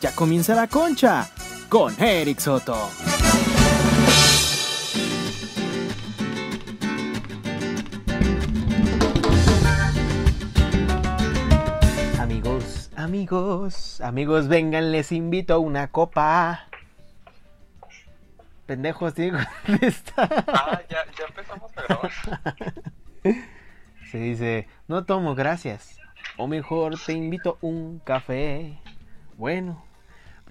[0.00, 1.28] Ya comienza la concha
[1.68, 2.88] con Eric Soto.
[12.20, 16.68] Amigos, amigos, amigos, vengan, les invito a una copa.
[18.66, 19.14] Pendejos,
[19.66, 20.44] contestar.
[20.46, 22.12] Ah, ya, ya empezamos a grabar.
[24.12, 25.98] Se dice, no tomo, gracias.
[26.36, 28.78] O mejor te invito un café.
[29.36, 29.87] Bueno,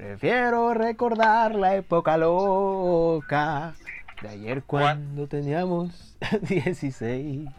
[0.01, 3.73] prefiero recordar la época loca
[4.21, 7.49] de ayer cuando teníamos 16.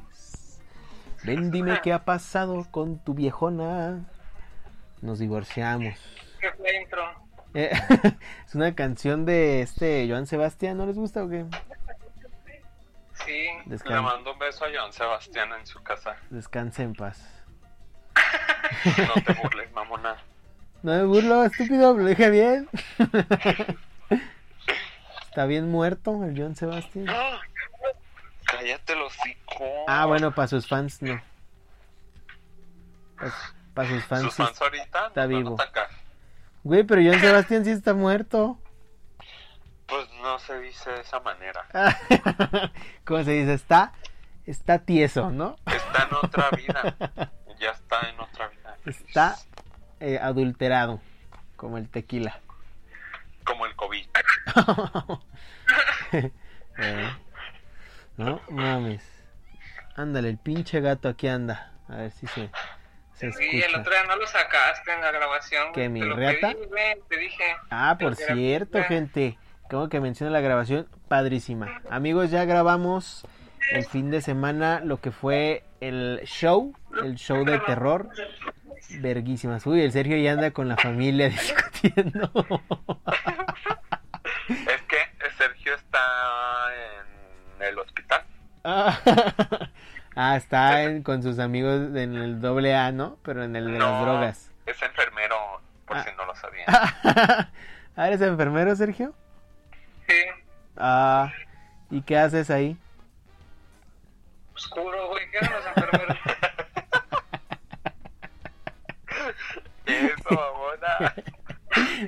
[1.25, 4.05] Ven, dime qué ha pasado con tu viejona.
[5.03, 5.95] Nos divorciamos.
[6.41, 7.03] ¿Qué fue intro?
[7.55, 7.71] Eh,
[8.47, 11.45] es una canción de este Joan Sebastián, ¿no les gusta o qué?
[13.25, 16.17] Sí, Descan- le mando un beso a Joan Sebastián en su casa.
[16.31, 17.21] Descanse en paz.
[18.97, 20.17] No te burles, mamona.
[20.83, 22.69] No me burlo, estúpido, lo dije bien.
[25.29, 27.07] Está bien muerto el Joan Sebastián.
[27.09, 27.41] ¡Ah!
[28.45, 29.65] Cállate los hocico.
[29.87, 31.21] Ah, bueno, para sus fans no.
[33.75, 34.23] Para sus fans.
[34.23, 34.43] Sus sí.
[34.43, 35.55] fans ahorita está nos van a vivo.
[35.55, 35.89] atacar.
[36.65, 38.59] Güey, pero Joan Sebastián sí está muerto.
[39.87, 41.67] Pues no se dice de esa manera.
[43.05, 43.55] ¿Cómo se dice?
[43.55, 43.93] Está,
[44.47, 45.57] está tieso, ¿no?
[45.67, 47.31] Está en otra vida.
[47.61, 48.77] Ya está en otra vida.
[48.87, 49.37] Está
[50.01, 51.01] eh, adulterado,
[51.57, 52.41] como el tequila.
[53.45, 54.07] Como el COVID.
[56.81, 57.11] Eh,
[58.17, 59.03] No mames.
[59.97, 61.73] Ándale, el pinche gato aquí anda.
[61.89, 62.51] A ver si se,
[63.15, 65.73] se Sí, el otro día no lo sacaste en la grabación.
[65.73, 66.53] ¿Qué, güey, mi reata?
[66.53, 67.57] pedí, te dije.
[67.71, 69.39] Ah, por era- cierto, gente.
[69.71, 71.83] Como que menciona la grabación, padrísima.
[71.91, 73.27] Amigos, ya grabamos
[73.73, 78.09] el fin de semana lo que fue el show, el show de terror.
[79.01, 79.67] Verguísimas.
[79.67, 82.31] Uy, el Sergio ya anda con la familia discutiendo.
[84.49, 84.97] Es que
[85.37, 86.01] Sergio está
[87.59, 88.23] en el hospital.
[88.65, 88.99] ah,
[90.17, 93.19] ah, está en- con sus amigos en el doble A, ¿no?
[93.23, 94.51] Pero en el de las drogas.
[94.67, 96.05] Es enfermero, por Ah.
[96.05, 96.67] si no lo sabían.
[97.97, 99.15] ah, ¿eres enfermero, Sergio?
[100.09, 100.15] Sí,
[100.77, 101.33] Ah,
[101.91, 102.77] ¿y qué haces ahí?
[104.55, 105.31] oscuro, güey.
[105.31, 106.17] ¿Qué eran los enfermeros?
[109.89, 111.15] Eso, mamona.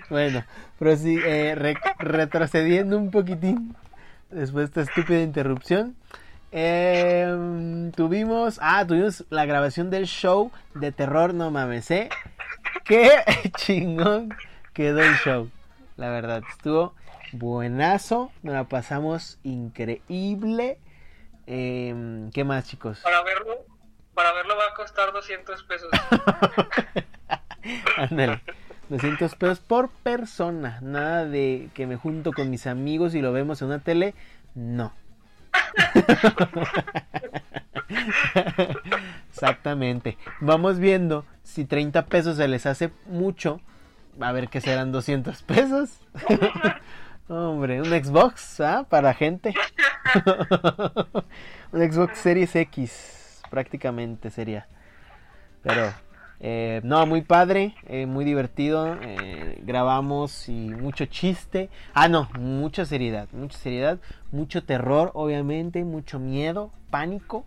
[0.09, 0.45] Bueno,
[0.79, 3.77] pero sí, eh, re- retrocediendo un poquitín
[4.31, 5.95] después de esta estúpida interrupción.
[6.51, 12.09] eh, tuvimos, ah, tuvimos la grabación del show de terror, no mames, ¿eh?
[12.85, 13.11] Qué
[13.57, 14.35] chingón
[14.73, 15.51] quedó el show.
[15.97, 16.95] La verdad, estuvo
[17.33, 20.79] buenazo, nos la pasamos increíble.
[21.47, 23.01] Eh, ¿Qué más, chicos?
[23.01, 23.55] Para verlo,
[24.15, 25.91] para verlo va a costar 200 pesos.
[27.97, 28.41] Ándale.
[28.89, 30.81] 200 pesos por persona.
[30.83, 34.15] Nada de que me junto con mis amigos y lo vemos en una tele.
[34.55, 34.93] No.
[39.31, 40.19] Exactamente.
[40.41, 43.61] Vamos viendo si 30 pesos se les hace mucho.
[44.21, 46.01] A ver qué serán 200 pesos.
[47.29, 48.87] Hombre, un Xbox ¿ah?
[48.89, 49.55] para gente.
[51.73, 54.67] un Xbox Series X prácticamente sería.
[55.63, 55.93] Pero
[56.41, 58.97] eh, no, muy padre, eh, muy divertido.
[59.03, 61.69] eh, grabamos y mucho chiste.
[61.95, 63.99] Ah, no, mucha seriedad, mucha seriedad,
[64.33, 67.45] mucho terror, obviamente, mucho miedo, pánico.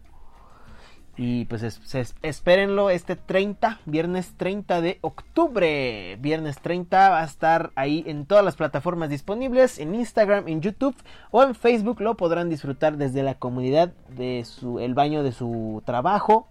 [1.16, 6.18] Y pues es- es- espérenlo este 30, viernes 30 de octubre.
[6.20, 10.96] Viernes 30 va a estar ahí en todas las plataformas disponibles, en Instagram, en YouTube
[11.30, 12.02] o en Facebook.
[12.02, 16.48] Lo podrán disfrutar desde la comunidad de su, el baño de su trabajo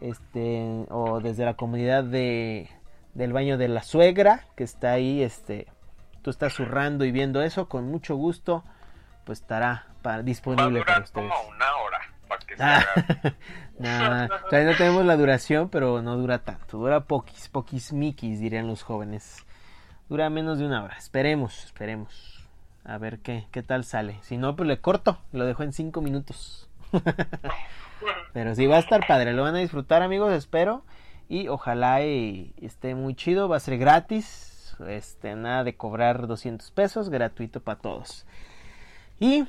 [0.00, 2.68] este o desde la comunidad de
[3.14, 5.66] del baño de la suegra que está ahí este
[6.22, 8.64] tú estás zurrando y viendo eso con mucho gusto
[9.24, 11.30] pues estará para, Va a disponible para ustedes.
[11.30, 12.84] como una hora para que se Ah,
[13.78, 18.66] nah, todavía no tenemos la duración pero no dura tanto dura poquis poquis miquis dirían
[18.66, 19.44] los jóvenes.
[20.08, 22.46] Dura menos de una hora esperemos esperemos
[22.84, 24.18] a ver qué qué tal sale.
[24.22, 26.68] Si no pues le corto lo dejo en cinco minutos
[28.32, 30.84] Pero sí va a estar padre, lo van a disfrutar amigos, espero.
[31.28, 34.76] Y ojalá esté muy chido, va a ser gratis.
[34.88, 38.26] Este, nada de cobrar 200 pesos, gratuito para todos.
[39.18, 39.44] Y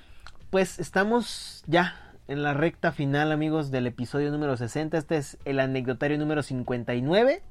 [0.49, 1.95] pues estamos ya
[2.27, 4.97] en la recta final amigos del episodio número 60.
[4.97, 7.41] Este es el anecdotario número 59.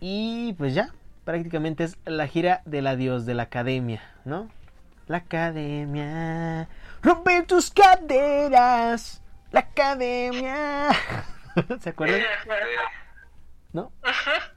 [0.00, 0.92] Y pues ya,
[1.24, 4.48] prácticamente es la gira del adiós de la academia, ¿no?
[5.06, 6.68] La academia,
[7.02, 9.22] rompe tus caderas.
[9.54, 10.90] La academia.
[11.80, 12.22] ¿Se acuerdan?
[13.72, 13.92] ¿No?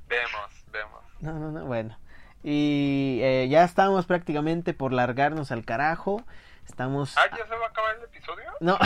[0.07, 1.03] vemos, vemos.
[1.19, 1.99] No, no, no, bueno.
[2.44, 6.23] Y eh, ya estamos prácticamente por largarnos al carajo.
[6.67, 7.15] Estamos...
[7.15, 8.45] Ah, ¿ya se va a acabar el episodio?
[8.59, 8.79] No.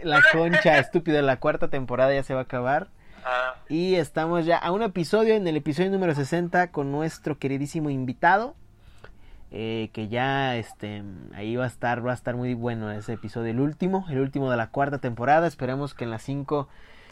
[0.04, 2.88] la concha, estúpido, la cuarta temporada ya se va a acabar.
[3.26, 7.90] Ah, Y estamos ya a un episodio, en el episodio número 60, con nuestro queridísimo
[7.90, 8.56] invitado.
[9.52, 11.02] Eh, que ya este
[11.34, 14.50] ahí va a estar, va a estar muy bueno ese episodio, el último, el último
[14.50, 15.46] de la cuarta temporada.
[15.46, 16.68] Esperemos que en las 5,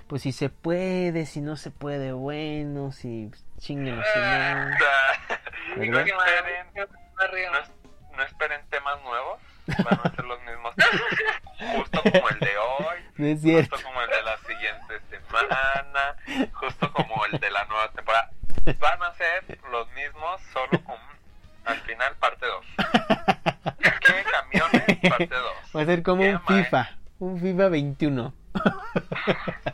[0.07, 4.19] pues si se puede, si no se puede, bueno, si chinguen si
[5.91, 5.91] no.
[5.93, 6.13] no, es-
[8.17, 9.39] no esperen temas nuevos.
[9.67, 10.75] Van a ser los mismos.
[11.77, 12.97] Justo como el de hoy.
[13.17, 13.77] No es cierto.
[13.77, 14.00] Justo como
[25.91, 28.33] ser como un FIFA, un FIFA 21.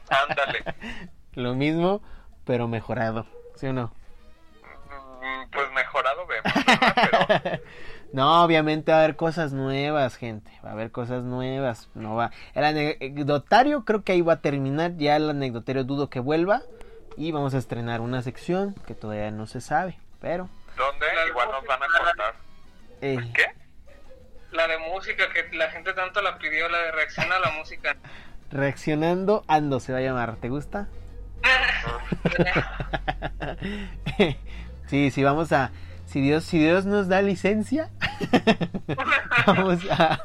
[0.09, 0.65] Ándale.
[1.35, 2.03] Lo mismo,
[2.45, 3.27] pero mejorado,
[3.57, 3.93] ¿sí o no?
[5.21, 7.41] Mm, Pues mejorado vemos, ¿verdad?
[7.41, 7.63] Pero
[8.13, 10.51] No, obviamente va a haber cosas nuevas, gente.
[10.65, 11.91] Va a haber cosas nuevas.
[11.95, 12.31] No va.
[12.55, 14.97] El anecdotario creo que ahí va a terminar.
[14.97, 16.63] Ya el anecdotario dudo que vuelva.
[17.17, 19.99] Y vamos a estrenar una sección que todavía no se sabe.
[20.21, 20.49] Pero.
[20.77, 21.07] ¿dónde?
[21.29, 22.35] Igual nos van a contar.
[23.01, 23.45] eh, ¿Qué?
[24.57, 27.97] La de música que la gente tanto la pidió, la de reacción a la música.
[28.51, 30.37] reaccionando ando se va a llamar.
[30.37, 30.89] ¿Te gusta?
[34.87, 35.71] sí, sí, vamos a.
[36.07, 37.91] Si Dios, si Dios nos da licencia,
[39.47, 40.19] vamos a.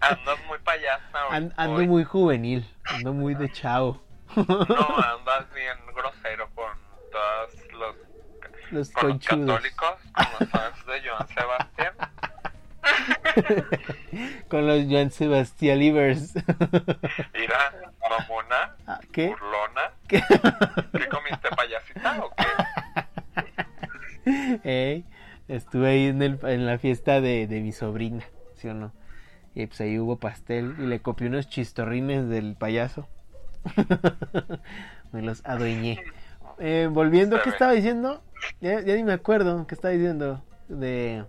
[0.00, 1.50] Andas muy payasa hoy.
[1.54, 1.86] Ando hoy.
[1.86, 4.02] muy juvenil, ando muy de chavo.
[4.36, 6.70] No, andas bien grosero con
[7.12, 7.96] todos los,
[8.70, 11.94] Los con los católicos, con los fans de Joan Sebastián.
[14.48, 16.34] Con los Joan Sebastián Livers.
[17.34, 17.72] Mira,
[18.08, 19.28] mamona, Ah, ¿Qué?
[19.28, 19.92] burlona.
[20.08, 20.22] ¿Qué?
[20.92, 22.30] ¿Qué comiste payasita o
[24.24, 25.04] qué?
[25.48, 28.24] Estuve ahí en, el- en la fiesta de, de mi sobrina,
[28.56, 28.92] ¿sí o no?
[29.54, 33.08] Y pues ahí hubo pastel y le copié unos chistorrines del payaso.
[35.12, 36.04] me los adueñé.
[36.58, 38.22] Eh, volviendo, ¿qué estaba diciendo?
[38.60, 40.42] Ya, ya ni me acuerdo, ¿qué estaba diciendo?
[40.68, 41.24] De...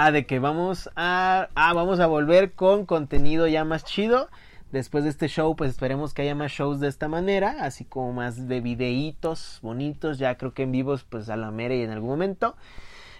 [0.00, 1.48] Ah, de que vamos a...
[1.56, 4.28] Ah, vamos a volver con contenido ya más chido.
[4.70, 8.12] Después de este show, pues esperemos que haya más shows de esta manera, así como
[8.12, 11.90] más de videitos bonitos, ya creo que en vivos, pues a la mera y en
[11.90, 12.54] algún momento.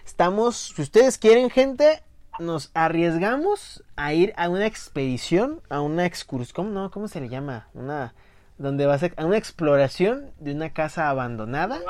[0.05, 2.01] Estamos, si ustedes quieren, gente,
[2.39, 6.91] nos arriesgamos a ir a una expedición, a una excursión, ¿cómo, no?
[6.91, 7.67] ¿Cómo se le llama?
[7.73, 8.13] Una,
[8.57, 11.81] donde va a ser, a una exploración de una casa abandonada.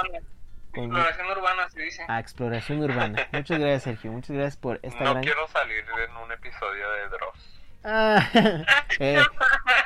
[0.74, 2.06] Con- Exploración urbana se dice.
[2.08, 3.28] a exploración urbana.
[3.32, 4.12] Muchas gracias, Sergio.
[4.12, 5.24] Muchas gracias por esta No gran...
[5.24, 7.60] quiero salir en un episodio de Dross.
[7.84, 8.28] Ah,
[9.00, 9.18] eh,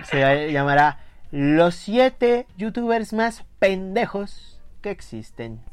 [0.03, 0.99] se llamará
[1.31, 5.63] Los siete youtubers más pendejos que existen.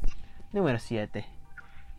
[0.52, 1.24] Número 7.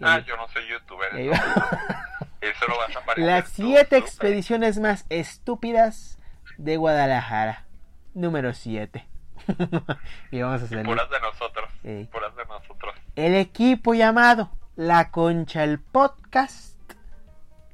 [0.02, 1.14] Ah, yo no soy youtuber.
[1.14, 1.30] ahí
[2.42, 4.00] Eso, lo vas a aparecer Las tú, siete súper.
[4.00, 6.18] expediciones más estúpidas
[6.58, 7.66] de Guadalajara.
[8.14, 9.06] Número 7.
[10.32, 10.86] y vamos a salir.
[10.86, 11.70] Puras de nosotros.
[11.84, 12.08] De
[12.48, 12.96] nosotros.
[13.16, 16.78] El equipo llamado La Concha el Podcast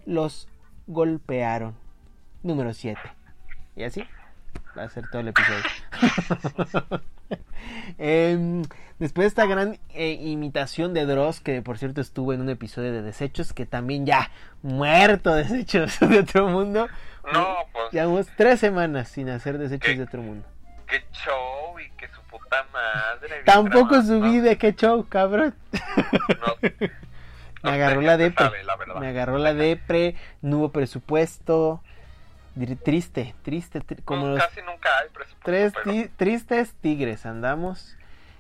[0.06, 0.48] los
[0.88, 1.76] golpearon.
[2.44, 3.00] Número 7.
[3.76, 4.04] Y así
[4.78, 5.64] va a ser todo el episodio.
[7.98, 8.64] Em,
[9.00, 12.94] después de esta gran eh, imitación de Dross, que por cierto estuvo en un episodio
[12.94, 14.32] de Desechos, que también ya
[14.62, 16.88] muerto Desechos de otro mundo.
[17.34, 19.98] No, pues Llevamos tres semanas sin hacer Desechos ¿Qué?
[19.98, 20.48] de otro mundo.
[20.88, 23.44] Qué show y que su puta madre.
[23.46, 24.02] Tampoco ¿no?
[24.42, 25.54] de qué show, cabrón.
[25.72, 26.70] No,
[27.64, 28.46] Me agarró la depre.
[28.46, 28.78] sabe, la.
[29.00, 31.84] Me agarró la depre, no hubo presupuesto.
[32.84, 35.44] Triste, triste, tri- como los Casi nunca hay presupuesto.
[35.44, 37.96] tres ti- tristes tigres andamos.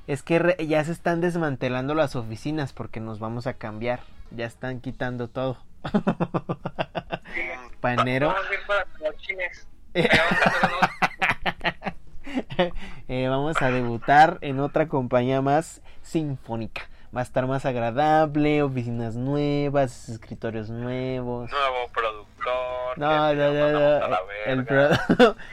[0.07, 3.99] Es que re- ya se están desmantelando las oficinas porque nos vamos a cambiar.
[4.31, 5.59] Ya están quitando todo.
[7.81, 8.29] Panero.
[8.29, 9.67] Vamos a ir para los chines.
[13.07, 13.27] Eh.
[13.29, 16.89] Vamos a Eh, debutar en otra compañía más sinfónica.
[17.15, 21.49] Va a estar más agradable, oficinas nuevas, escritorios nuevos.
[21.49, 22.97] Nuevo productor.
[22.97, 24.65] No, no, no, la El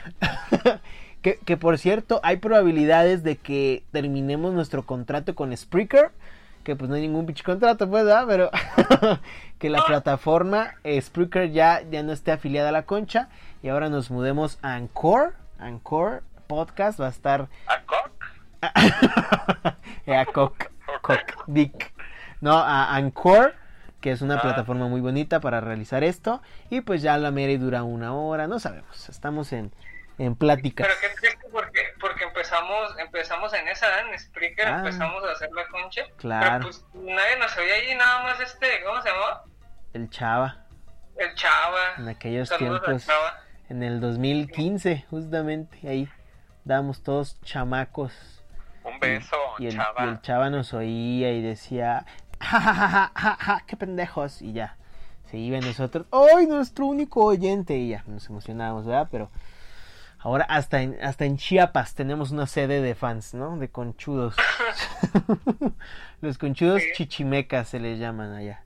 [1.23, 6.11] que, que por cierto, hay probabilidades de que terminemos nuestro contrato con Spreaker.
[6.65, 8.25] Que pues no hay ningún pinche contrato, pues, ¿verdad?
[8.27, 8.51] Pero
[9.59, 13.29] que la plataforma eh, Spreaker ya, ya no esté afiliada a la concha.
[13.63, 15.35] Y ahora nos mudemos a Anchor.
[15.59, 18.11] Anchor Podcast va a estar ¿A Cock?
[20.07, 20.67] Eh, a Cock,
[21.03, 21.93] Cock, Dick.
[22.41, 23.55] No, a Anchor,
[24.01, 24.43] que es una Ah.
[24.43, 26.43] plataforma muy bonita para realizar esto.
[26.71, 29.09] Y pues ya la Mary dura una hora, no sabemos.
[29.09, 29.73] Estamos en,
[30.19, 30.87] en pláticas.
[30.87, 34.79] Pero qué triste porque, porque empezamos, empezamos en esa, en Spreaker, Ah.
[34.81, 36.03] empezamos a hacer la concha.
[36.19, 36.47] Claro.
[36.51, 39.45] Pero pues nadie nos oía allí, nada más este, ¿cómo se llamaba?
[39.95, 40.67] El Chava,
[41.17, 41.95] El Chava.
[41.99, 43.41] en aquellos Saludos al tiempos, Chava.
[43.71, 46.09] en el 2015, justamente, ahí
[46.65, 48.13] dábamos todos chamacos.
[48.85, 50.05] Un beso, Y el, chava.
[50.05, 52.05] y el chava nos oía y decía,
[52.41, 54.77] ja, ja, ja, ja, ja, ja, qué pendejos, y ya.
[55.31, 57.77] Se iba nosotros, ¡ay, nuestro único oyente!
[57.79, 59.09] Y ya, nos emocionábamos, ¿verdad?
[59.11, 59.31] Pero
[60.19, 63.57] ahora hasta en, hasta en Chiapas tenemos una sede de fans, ¿no?
[63.57, 64.37] De conchudos.
[66.21, 66.89] Los conchudos Sí.
[66.95, 68.63] chichimecas se les llaman allá.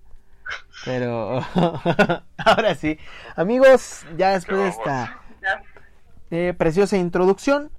[0.85, 1.41] Pero
[2.39, 2.99] ahora sí,
[3.37, 5.19] amigos, ya después de esta
[6.31, 7.71] eh, preciosa introducción,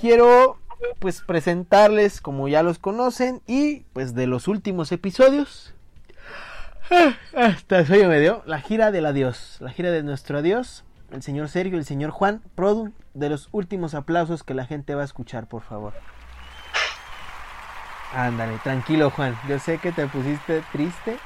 [0.00, 0.58] quiero
[0.98, 5.74] pues presentarles como ya los conocen y pues de los últimos episodios.
[6.90, 11.22] ah, Hasta sueño me dio la gira del adiós, la gira de nuestro adiós, el
[11.22, 15.04] señor Sergio, el señor Juan, Produ, de los últimos aplausos que la gente va a
[15.04, 15.92] escuchar, por favor.
[18.14, 21.16] Ándale, tranquilo Juan, yo sé que te pusiste triste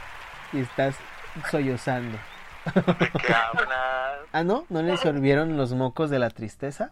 [0.52, 0.96] y estás
[1.50, 2.18] sollozando.
[2.74, 3.68] ¿De qué hablas?
[4.32, 4.64] Ah, ¿no?
[4.68, 6.90] ¿No le sorbieron los mocos de la tristeza?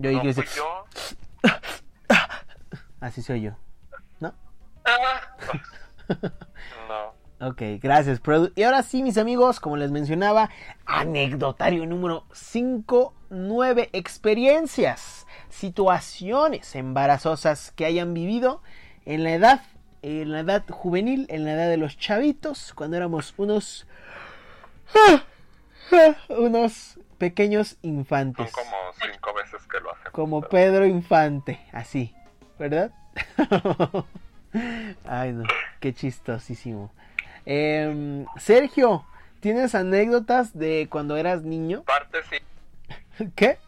[0.00, 0.86] Yo No fui dice, yo.
[3.00, 3.52] así soy yo.
[4.18, 4.32] ¿No?
[6.88, 7.20] No.
[7.42, 8.52] Ok, gracias, Produ.
[8.54, 10.50] Y ahora sí, mis amigos, como les mencionaba,
[10.84, 18.60] anecdotario número 5, 9 experiencias, situaciones embarazosas que hayan vivido
[19.06, 19.62] en la edad,
[20.02, 23.86] en la edad juvenil, en la edad de los chavitos, cuando éramos unos,
[26.28, 28.50] unos pequeños Son infantes.
[28.50, 30.10] como cinco veces que lo hacen.
[30.10, 32.12] Como Pedro Infante, así,
[32.58, 32.90] ¿verdad?
[35.04, 35.44] Ay, no,
[35.78, 36.92] qué chistosísimo.
[37.46, 39.04] Em, Sergio,
[39.40, 41.82] ¿tienes anécdotas de cuando eras niño?
[41.84, 43.24] Parte sí.
[43.36, 43.58] ¿Qué?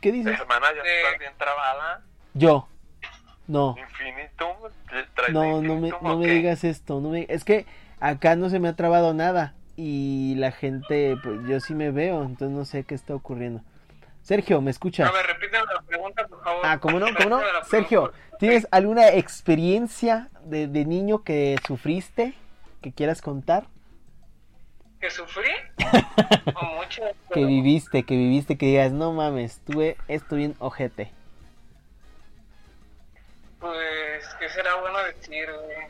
[0.00, 0.38] ¿Qué dices?
[0.40, 1.02] Hermana, ya Eh.
[1.02, 2.02] estás bien trabada.
[2.34, 2.68] Yo.
[3.46, 4.56] No, Infinitum.
[5.14, 7.00] ¿traes no, no me, no me digas esto.
[7.00, 7.66] No me, es que
[8.00, 9.52] acá no se me ha trabado nada.
[9.76, 13.62] Y la gente, pues yo sí me veo, entonces no sé qué está ocurriendo.
[14.22, 15.08] Sergio, ¿me escuchas?
[15.08, 16.62] a ver, repíteme la pregunta, por favor.
[16.64, 17.06] Ah, ¿cómo no?
[17.14, 17.40] ¿Cómo no?
[17.68, 18.12] Sergio.
[18.38, 22.34] ¿tienes alguna experiencia de, de niño que sufriste
[22.80, 23.66] que quieras contar?
[25.00, 25.50] ¿Que sufrí?
[26.54, 27.02] o mucho.
[27.02, 31.12] Que pero- viviste, que viviste, que digas, no mames, tuve esto bien ojete.
[33.60, 35.86] Pues, ¿qué será bueno decir, güey?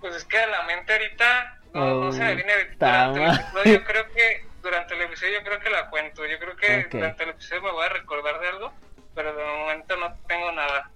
[0.00, 2.52] Pues es que la mente ahorita no, no se me viene.
[2.78, 6.26] ta Durante el episodio yo creo que, durante el episodio yo creo que la cuento.
[6.26, 8.72] Yo creo que durante el episodio me voy a recordar de algo,
[9.14, 10.90] pero de momento no tengo nada.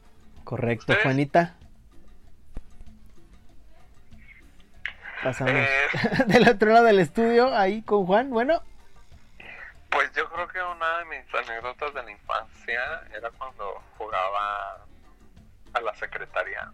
[0.44, 1.02] Correcto, ¿Ustedes?
[1.02, 1.54] Juanita.
[5.22, 5.88] Pasamos Eh.
[6.26, 8.30] del otro lado del estudio, ahí con Juan.
[8.30, 8.62] Bueno,
[9.90, 14.84] Pues yo creo que una de mis anécdotas de la infancia era cuando jugaba
[15.72, 16.72] a la secretaria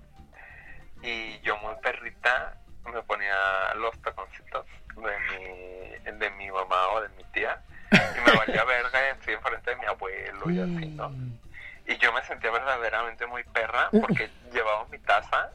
[1.02, 2.54] y yo muy perrita
[2.87, 7.61] me ponía los taconcitos de mi, de mi mamá o de mi tía
[7.93, 11.11] y me valía verga así enfrente de mi abuelo y así, ¿no?
[11.87, 15.51] Y yo me sentía verdaderamente muy perra porque llevaba mi taza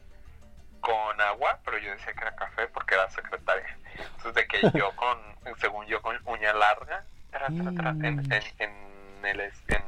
[0.82, 3.78] con agua, pero yo decía que era café porque era secretaria.
[3.98, 5.18] Entonces de que yo con,
[5.60, 9.84] según yo con uña larga, tra, tra, tra, en, en, en el, en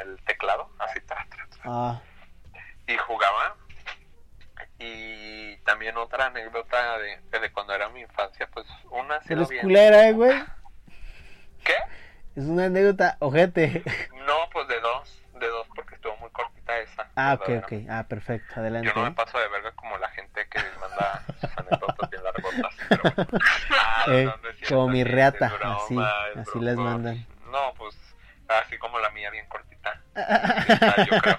[0.00, 1.62] el teclado, así, tra, tra, tra.
[1.64, 2.00] ah,
[2.86, 3.56] y jugaba.
[4.84, 9.62] Y también otra anécdota de, de cuando era mi infancia, pues una eres bien.
[9.62, 10.42] culera, eh, güey.
[11.64, 11.74] ¿Qué?
[12.34, 13.82] Es una anécdota ojete.
[14.26, 17.08] No, pues de dos, de dos porque estuvo muy cortita esa.
[17.14, 17.66] Ah, ok, verdadera.
[17.84, 17.90] ok.
[17.90, 18.54] Ah, perfecto.
[18.60, 18.88] Adelante.
[18.88, 22.74] Yo no me paso de verga como la gente que manda sus anécdotas bien largotas.
[22.88, 23.38] Pero bueno.
[23.70, 25.96] Ah, Eh, no, no como mi reata, broma, así,
[26.40, 27.26] así les mandan.
[27.50, 27.96] No, pues
[28.48, 30.00] así como la mía, bien cortita.
[31.10, 31.36] Yo creo.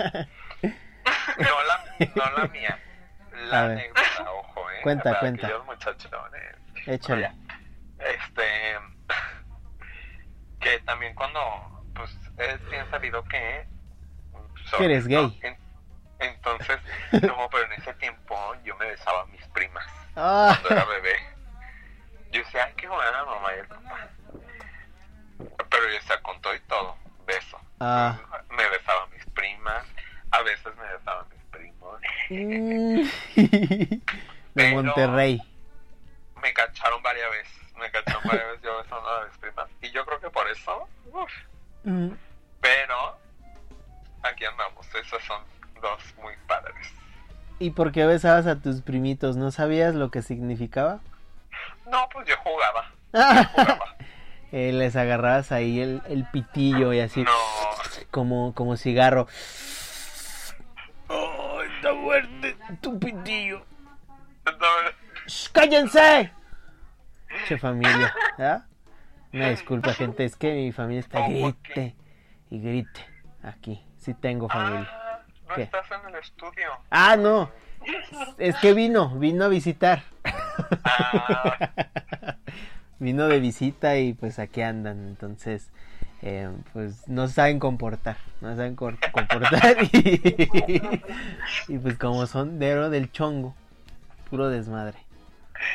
[1.37, 1.85] No la,
[2.15, 2.79] no la mía.
[3.53, 3.77] A La ver.
[3.79, 4.79] anécdota, ojo, eh.
[4.83, 5.47] Cuenta, Para cuenta.
[5.47, 6.55] aquellos muchachones.
[6.87, 7.31] Échale.
[7.99, 8.43] Este.
[10.59, 11.39] Que también cuando.
[11.95, 13.67] Pues es bien sabido que.
[14.79, 15.39] Eres gay.
[15.43, 15.57] En-
[16.19, 16.79] entonces,
[17.21, 21.15] no, pero en ese tiempo yo me besaba a mis primas Ah, cuando era bebé.
[22.31, 24.07] Yo decía, ay, qué buena mamá y el papá.
[25.69, 27.59] Pero yo decía, con todo y todo, beso.
[27.79, 28.17] Ah.
[28.49, 29.85] Me besaba a mis primas,
[30.31, 31.42] a veces me besaba a mis.
[32.29, 33.99] de
[34.53, 35.41] Pero- Monterrey.
[36.41, 39.69] Me cacharon varias veces, me cacharon varias veces yo besando a mis primas.
[39.81, 41.31] Y yo creo que por eso, uf.
[41.85, 42.09] Mm.
[42.61, 43.17] pero
[44.23, 45.41] aquí andamos, esas son
[45.81, 46.91] dos muy padres.
[47.59, 49.35] ¿Y por qué besabas a tus primitos?
[49.37, 50.99] ¿No sabías lo que significaba?
[51.89, 52.91] No, pues yo jugaba,
[53.53, 53.95] jugaba.
[54.51, 57.31] eh, les agarrabas ahí el, el pitillo y así No.
[58.11, 59.27] como, como cigarro.
[61.07, 61.52] ¡Oh,
[65.51, 66.31] ¡Cállense!
[67.47, 68.65] Che familia, ¿verdad?
[69.31, 71.95] Una disculpa, gente, es que mi familia está ¿Cómo grite
[72.49, 73.05] y grite.
[73.41, 74.87] Aquí, sí tengo familia.
[74.91, 75.63] Ah, no ¿Qué?
[75.63, 76.71] estás en el estudio.
[76.89, 77.51] Ah, no.
[78.37, 80.03] Es que vino, vino a visitar.
[80.83, 81.69] Ah.
[82.99, 85.07] Vino de visita y pues aquí andan.
[85.09, 85.71] Entonces,
[86.25, 88.15] eh, pues no saben comportar.
[88.39, 89.77] No saben comportar.
[89.91, 90.81] Y,
[91.67, 93.53] y pues como son de oro del chongo,
[94.29, 94.97] puro desmadre,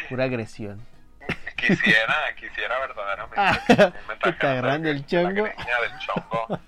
[0.09, 0.81] pura agresión.
[1.55, 3.37] Quisiera, quisiera verdaderamente.
[3.37, 3.77] Ah, que
[4.23, 5.45] que te agarran del chongo.
[5.45, 5.53] del
[6.07, 6.61] chongo.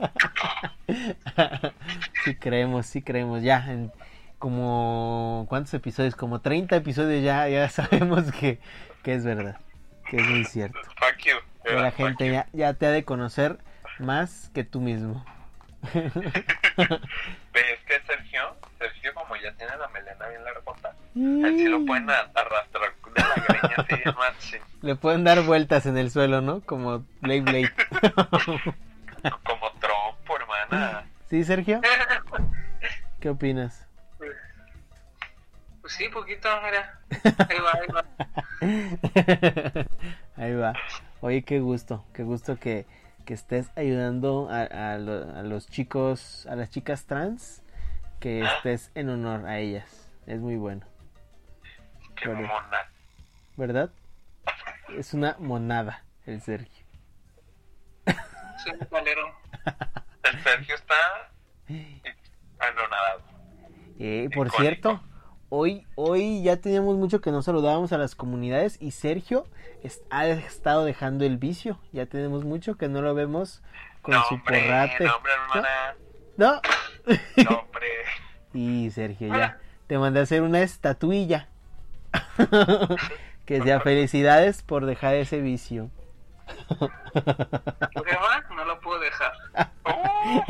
[2.25, 3.43] sí creemos, sí creemos.
[3.43, 3.91] Ya, en
[4.39, 5.47] como...
[5.49, 6.17] ¿Cuántos episodios?
[6.17, 8.59] Como 30 episodios ya, ya sabemos que,
[9.03, 9.59] que es verdad.
[10.11, 10.79] Que es muy cierto.
[10.99, 11.37] Fuck you.
[11.65, 12.33] Que la gente you.
[12.35, 13.59] ya, ya te ha de conocer
[14.01, 15.25] más que tú mismo.
[15.95, 18.57] ¿Ves que Sergio?
[18.79, 22.93] Sergio, como ya tiene la melena bien largota, a él sí lo pueden a- arrastrar
[23.15, 24.61] de la greña así bien machín.
[24.83, 26.61] Le pueden dar vueltas en el suelo, ¿no?
[26.61, 27.73] Como Blade Blade.
[29.45, 31.05] Como trompo, hermana.
[31.29, 31.81] ¿Sí, Sergio?
[33.21, 33.87] ¿Qué opinas?
[34.17, 34.33] Pues,
[35.83, 36.99] pues sí, poquito, mira.
[37.49, 39.87] Ahí va, ahí va.
[40.37, 40.73] Ahí va.
[41.21, 42.87] Oye, qué gusto, qué gusto que,
[43.31, 44.63] que estés ayudando a,
[44.95, 47.63] a lo- a los chicos, a las chicas trans,
[48.19, 50.11] que estés en honor a ellas.
[50.27, 50.85] Es muy bueno,
[52.17, 52.91] Qué mona.
[53.57, 53.91] ¿verdad?
[54.99, 56.85] Es una monada el Sergio.
[60.25, 60.95] El Sergio está
[62.59, 63.23] anonadado.
[64.01, 64.57] Eh, por Icónico.
[64.61, 65.01] cierto,
[65.51, 69.47] hoy, hoy ya teníamos mucho que no saludábamos a las comunidades y Sergio
[69.83, 71.79] es- ha estado dejando el vicio.
[71.93, 73.63] Ya tenemos mucho que no lo vemos
[74.03, 75.05] con no, su hombre, porrate.
[75.05, 75.69] no, hombre, hermana.
[76.37, 76.53] ¿No?
[77.45, 77.87] No, hombre.
[78.53, 81.47] Y Sergio, ya te mandé a hacer una estatuilla.
[83.45, 85.91] que sea felicidades por dejar ese vicio.
[88.57, 89.33] No lo puedo dejar.
[89.87, 90.41] Uh,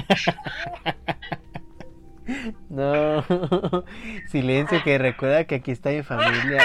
[2.69, 3.25] No,
[4.29, 6.63] silencio que recuerda que aquí está mi familia.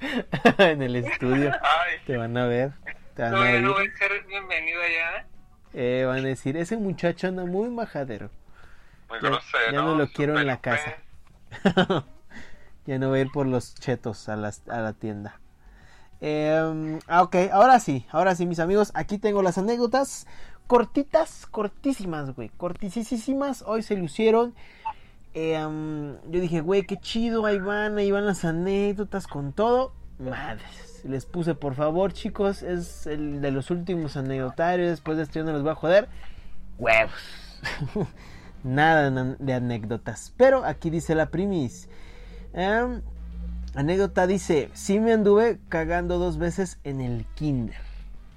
[0.58, 1.52] en el estudio.
[1.62, 2.72] ay, Te van a ver.
[3.14, 5.20] Te van No, a yo no voy a ser bienvenido allá.
[5.20, 5.24] ¿eh?
[5.74, 8.30] Eh, van a decir, ese muchacho anda muy majadero.
[9.08, 9.72] muy Ya- grosero.
[9.72, 10.94] ya no lo quiero en la casa.
[12.86, 15.40] ya no voy a ir por los chetos a, las- a la tienda.
[16.20, 18.90] Ah, ok, ahora sí, ahora sí, mis amigos.
[18.94, 20.26] Aquí tengo las anécdotas
[20.68, 22.50] cortitas, cortísimas, güey.
[22.56, 23.64] Cortisísimas.
[23.66, 24.54] Hoy se lucieron.
[25.34, 27.44] Em, yo dije, güey, qué chido.
[27.46, 29.92] Ahí van, ahí van las anécdotas con todo.
[30.20, 31.02] Madres.
[31.04, 32.62] Les puse, por favor, chicos.
[32.62, 34.90] Es el de los últimos anecdotarios.
[34.90, 36.08] Después de esto yo no los voy a joder.
[36.78, 37.12] Huevos.
[38.64, 40.32] Nada de- anécdotas.
[40.36, 41.88] Pero aquí dice la primis.
[43.74, 47.76] Anécdota dice: Sí me anduve cagando dos veces en el kinder.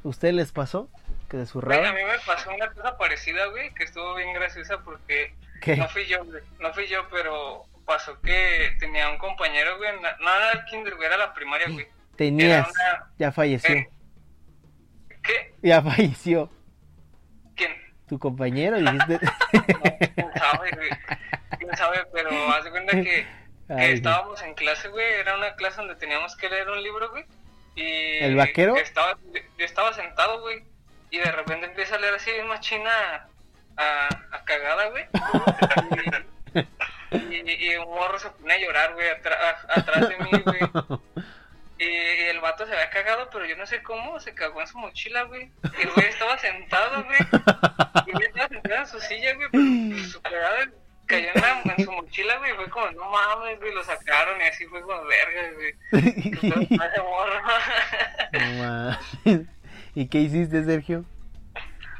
[0.03, 0.89] ¿Usted les pasó?
[1.31, 4.33] ¿Que de su Güey, a mí me pasó una cosa parecida, güey, que estuvo bien
[4.33, 5.77] graciosa porque ¿Qué?
[5.77, 6.43] no fui yo, güey.
[6.59, 9.97] No fui yo, pero pasó que tenía un compañero, güey.
[10.01, 11.87] na- No era el kinder, güey, era la primaria, güey.
[12.17, 12.69] Tenías.
[12.69, 13.73] Una- Ya falleció.
[13.73, 13.89] Eh.
[15.23, 15.55] ¿Qué?
[15.61, 16.49] Ya falleció.
[17.55, 17.77] ¿Quién?
[18.09, 19.19] Tu compañero, dijiste.
[19.51, 20.89] ¿Quién sabe, güey?
[21.59, 22.05] ¿Quién sabe?
[22.11, 23.03] Pero haz de cuenta que,
[23.67, 25.05] que Ay, estábamos en clase, güey.
[25.13, 27.23] Era una clase donde teníamos que leer un libro, güey.
[27.75, 28.75] Y ¿El vaquero?
[28.75, 29.17] Estaba,
[29.57, 30.69] yo estaba sentado, güey.
[31.11, 33.27] Y de repente empieza a leer así bien machina
[33.77, 35.05] a, a cagada, güey.
[37.11, 37.17] Y,
[37.51, 40.59] y, y un morro se pone a llorar, güey, atra- a- atrás de mí, güey.
[41.79, 44.67] Y, y el vato se había cagado, pero yo no sé cómo, se cagó en
[44.67, 45.49] su mochila, güey.
[45.77, 47.19] Y el güey estaba sentado, güey.
[48.05, 50.69] Y el güey estaba sentado en su silla, güey, pero su cagada
[51.07, 52.53] cayó en, la- en su mochila, güey.
[52.55, 55.75] Fue como, no mames, güey, lo sacaron y así fue como, verga, güey.
[55.91, 57.41] Entonces, ese morro.
[58.31, 58.63] No
[59.25, 59.47] mames.
[59.95, 61.03] ¿Y qué hiciste, Sergio?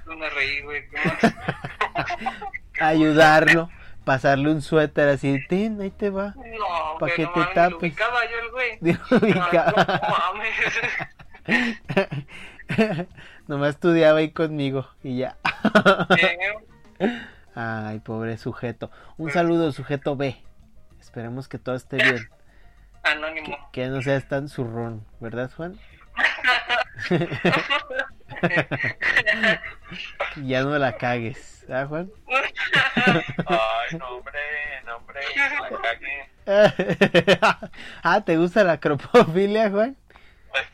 [0.05, 0.83] No me reí, güey.
[2.79, 3.69] Ayudarlo.
[4.05, 5.39] Pasarle un suéter así.
[5.47, 6.33] Ten, ahí te va.
[6.35, 7.71] No, Pa' güey, que no te mames, tapes.
[7.71, 8.79] lo ubicaba yo el güey.
[8.81, 9.83] No,
[11.47, 13.07] mames.
[13.47, 15.37] Nomás estudiaba ahí conmigo y ya.
[17.53, 18.89] Ay, pobre sujeto.
[19.17, 20.41] Un saludo, sujeto B.
[20.99, 22.29] Esperemos que todo esté bien.
[23.03, 23.57] Anónimo.
[23.71, 25.77] Que no seas tan zurrón, ¿verdad, Juan?
[30.37, 32.09] Ya no la cagues, ¿ah, Juan?
[32.27, 32.53] Ay,
[33.97, 34.39] no, hombre,
[34.85, 35.19] no, hombre.
[35.35, 36.29] La cagué.
[38.03, 39.97] ah, ¿te gusta la cropofilia, Juan?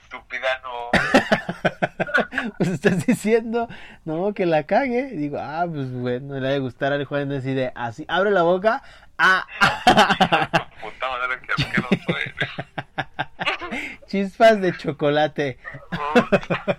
[0.03, 0.91] Estúpida, no.
[2.57, 3.67] pues estás diciendo,
[4.05, 5.09] no, que la cague.
[5.11, 8.31] Y digo, ah, pues bueno, le ha de gustar al Juan así de, así, abre
[8.31, 8.81] la boca,
[9.17, 9.45] ah.
[10.81, 12.66] Puta madre, que eres.
[14.07, 15.57] Chispas de chocolate.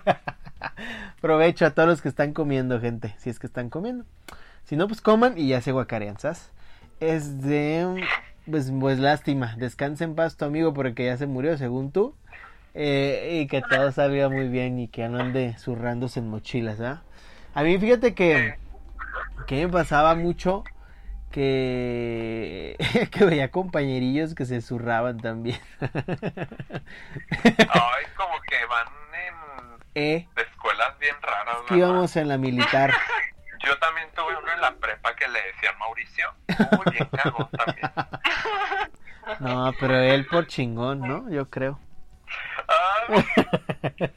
[1.21, 4.05] Provecho a todos los que están comiendo, gente, si es que están comiendo.
[4.65, 6.51] Si no, pues coman y ya se guacarean, ¿sabes?
[7.01, 8.05] Es de...
[8.51, 12.15] Pues, pues lástima, descansa en paz tu amigo porque ya se murió, según tú.
[12.75, 17.03] Eh, y que todo salga muy bien y que no ande zurrándose en mochilas, ¿ah?
[17.55, 18.55] A mí fíjate que,
[19.47, 20.65] que me pasaba mucho
[21.31, 22.77] que,
[23.11, 25.59] que veía compañerillos que se zurraban también.
[25.81, 25.89] Ay,
[28.17, 29.35] como que van en
[29.95, 32.93] eh, de escuelas bien raras, que íbamos en la militar.
[33.65, 36.33] Yo también tuve uno en la prepa que le decían Mauricio.
[36.77, 37.91] Muy bien cagón también.
[39.41, 41.29] No, pero él por chingón, ¿no?
[41.29, 41.81] Yo creo.
[43.09, 43.25] Ay,
[43.97, 44.13] qué.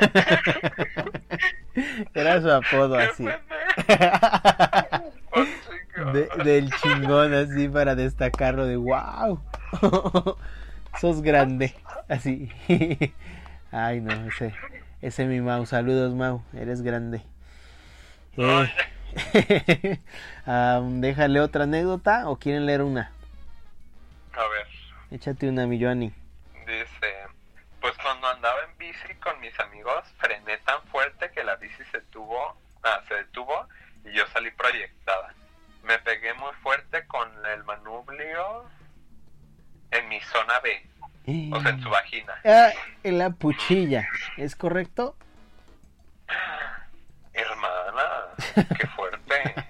[2.14, 3.24] Era su apodo así.
[6.12, 9.40] De- del chingón así para destacarlo de wow.
[11.00, 11.74] Sos grande.
[12.08, 12.50] Así.
[13.72, 14.54] Ay no, ese,
[15.02, 15.66] ese mi Mau.
[15.66, 17.22] Saludos Mau, eres grande.
[18.36, 19.98] Eh,
[20.92, 23.10] déjale otra anécdota o quieren leer una.
[24.34, 24.66] A ver,
[25.10, 26.12] Échate una, mi dice,
[27.80, 28.67] pues cuando andaba en
[29.02, 33.66] bici con mis amigos, frené tan fuerte que la bici se tuvo, ah, se detuvo
[34.04, 35.34] y yo salí proyectada.
[35.84, 38.64] Me pegué muy fuerte con el manubrio
[39.90, 40.86] en mi zona B,
[41.52, 42.34] o sea, en su vagina.
[42.44, 42.70] Ah,
[43.02, 45.16] en la puchilla, ¿es correcto?
[47.32, 49.54] Hermana, qué fuerte.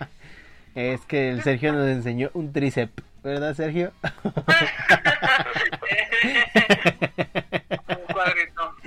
[0.75, 3.93] Es que el Sergio nos enseñó un tríceps, ¿verdad Sergio?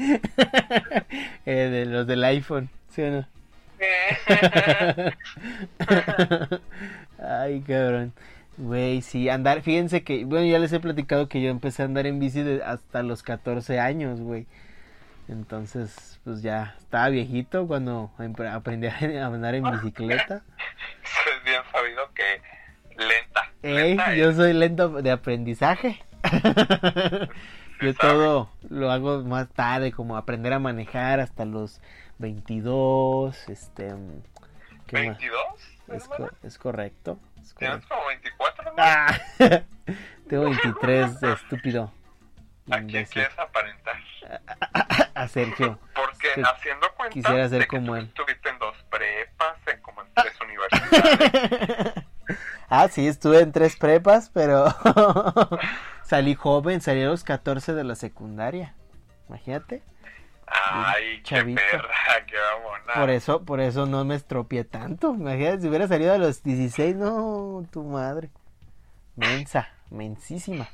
[1.45, 3.27] Eh, de los del iPhone, ¿sí o no?
[7.19, 8.13] Ay, cabrón.
[8.57, 12.05] Güey, sí, andar, fíjense que, bueno, ya les he platicado que yo empecé a andar
[12.05, 14.45] en bici de- hasta los 14 años, güey.
[15.27, 18.11] Entonces, pues ya estaba viejito cuando
[18.51, 18.87] aprendí
[19.17, 20.43] a andar en bicicleta.
[21.03, 22.41] Es bien sabido que
[22.97, 23.51] lenta.
[23.63, 25.99] Ey, lenta yo soy lento de aprendizaje.
[27.81, 31.81] Yo todo lo hago más tarde, como aprender a manejar hasta los
[32.19, 33.93] 22, este...
[34.87, 35.17] ¿Qué más?
[35.19, 35.31] ¿22?
[35.89, 36.27] Es, hermana?
[36.29, 37.19] co- es correcto.
[37.41, 37.95] es Tienes correcto.
[37.95, 38.71] como 24, ¿no?
[38.77, 39.19] Ah,
[40.29, 41.91] tengo 23, estúpido.
[42.69, 43.95] ¿A quién quieres aparentar?
[45.15, 45.77] A Sergio.
[45.93, 48.05] Porque Es que haciendo cuenta quisiera ser de que como tú él.
[48.05, 52.05] estuviste en dos prepas, en como en tres universidades.
[52.69, 54.67] Ah, sí, estuve en tres prepas, pero
[56.11, 58.75] salí joven, salí a los 14 de la secundaria.
[59.29, 59.81] Imagínate.
[60.45, 61.61] Ay, qué Chavito.
[61.71, 62.93] perra, qué babona.
[62.95, 65.13] Por eso, por eso no me estropeé tanto.
[65.13, 68.29] Imagínate si hubiera salido a los 16, no, tu madre.
[69.15, 70.67] Mensa, mensísima.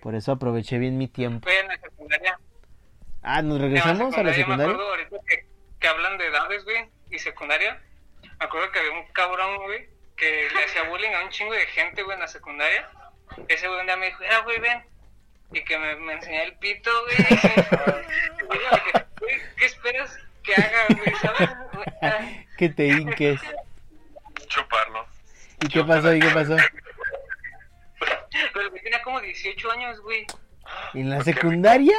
[0.00, 1.46] Por eso aproveché bien mi tiempo.
[1.46, 2.38] Fue en la secundaria.
[3.22, 4.72] Ah, ¿nos regresamos a la Me secundaria?
[4.72, 5.46] acuerdo ahorita que,
[5.78, 7.78] que hablan de edades, güey, y secundaria.
[8.22, 11.66] Me acuerdo que había un cabrón, güey, que le hacía bullying a un chingo de
[11.66, 12.88] gente, güey, en la secundaria.
[13.48, 14.82] Ese güey un día me dijo, ah, güey, ven.
[15.52, 17.16] Y que me, me enseñó el pito, güey.
[19.58, 21.14] ¿qué esperas que haga, güey?
[21.16, 21.50] ¿Sabes?
[22.56, 23.40] Que te hinques.
[24.46, 25.06] Chuparlos.
[25.60, 26.14] ¿Y qué pasó?
[26.14, 26.56] ¿Y qué pasó?
[28.54, 30.26] Pero güey tenía como 18 años, güey.
[30.94, 31.94] ¿En la secundaria?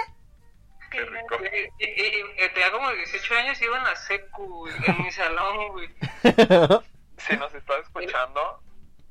[0.91, 1.37] Qué rico.
[1.79, 5.03] Y, y- y- y tenía como 18 años y iba en la secu, güey, en
[5.03, 5.89] mi salón, güey.
[7.17, 8.61] Si nos estás escuchando,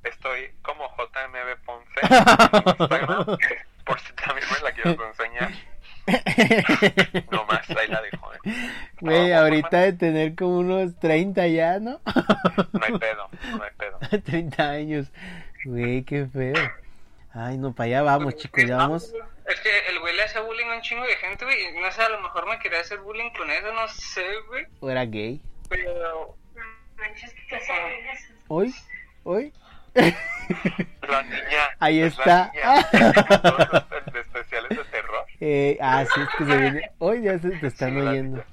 [0.09, 3.39] estoy como JMB Ponce en Instagram.
[3.85, 5.53] Por si también me la quieres enseñar.
[7.33, 8.33] No más, ahí la dejo.
[8.35, 8.39] ¿eh?
[9.01, 12.01] Güey, No, ahorita de tener como unos 30 ya, ¿no?
[12.73, 13.99] No hay pedo, no hay pedo.
[14.25, 15.09] 30 años.
[15.65, 16.55] Güey, qué feo.
[17.33, 19.13] Ay, no, para allá vamos, chicos, ya vamos.
[19.49, 21.73] Es que el güey le hacía bullying a un chingo de gente, güey.
[21.81, 24.65] No sé, a lo mejor me quería hacer bullying con eso, no sé, güey.
[24.81, 25.41] ¿O era gay?
[25.69, 26.37] Pero.
[28.49, 28.75] ¿Hoy?
[29.25, 29.53] ¿Hoy?
[31.09, 31.71] La niña.
[31.81, 32.53] Ahí es la está.
[32.53, 33.41] niña.
[33.43, 35.27] Todos los de especiales de terror.
[35.41, 36.91] Eh, ah, sí, es que se viene.
[36.99, 38.45] Hoy ya se te están Sí, oyendo.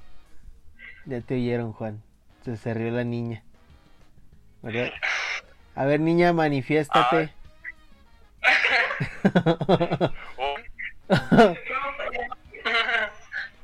[1.06, 2.02] Ya te oyeron, Juan.
[2.44, 3.42] Se, se rió la niña.
[4.62, 4.92] ¿Verdad?
[5.76, 7.30] A ver, niña, manifiéstate.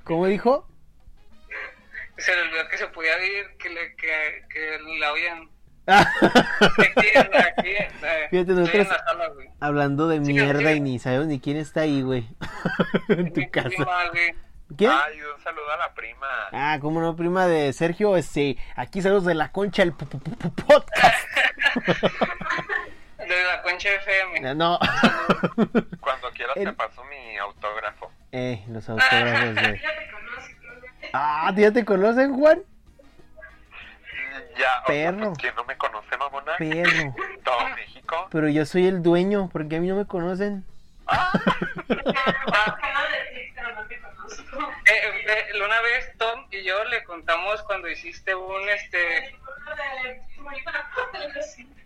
[0.05, 0.67] ¿Cómo dijo?
[2.19, 5.49] Se le olvidó que se podía ir, que, le, que, que la oían.
[5.99, 7.91] Aquí, eh,
[8.31, 9.33] Fíjate, nosotros- sala.
[9.61, 10.77] Hablando de Sí, mierda sí.
[10.77, 12.27] y ni sabemos ni quién está ahí, güey.
[13.09, 13.69] en tu casa.
[13.69, 14.35] prima, güey.
[14.77, 14.91] ¿Quién?
[14.93, 16.27] Ay, un saludo a la prima.
[16.53, 21.27] Ah, cómo no, prima de Sergio, este, aquí saludos de la concha el podcast.
[23.19, 24.55] De la concha FM.
[24.55, 24.79] No,
[26.01, 28.11] Cuando quieras El- te paso mi autógrafo.
[28.33, 29.81] eh, los autógrafos, güey.
[31.13, 32.63] Ah, ¿ya te conocen, Juan?
[34.61, 35.27] Ya, o sea, Perro.
[35.29, 36.57] pues, ¿quién no me conoce, mamona?
[36.59, 37.15] Perro.
[37.45, 38.29] Todo México.
[38.31, 40.65] Pero yo soy el dueño, porque a mí no me conocen.
[41.07, 41.33] Ah,
[44.87, 49.35] Eh, eh, una vez Tom y yo le contamos cuando hiciste un este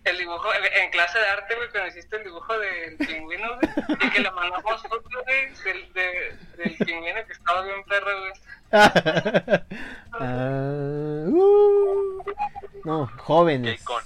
[0.05, 4.11] el dibujo en clase de arte, güey, cuando hiciste el dibujo del pingüino, güey, y
[4.11, 8.33] que le mandamos fotos, güey, del, de- del pingüino que estaba bien perro, güey.
[10.17, 12.23] Ah, uh.
[12.85, 14.03] No, qué, jóvenes, icon,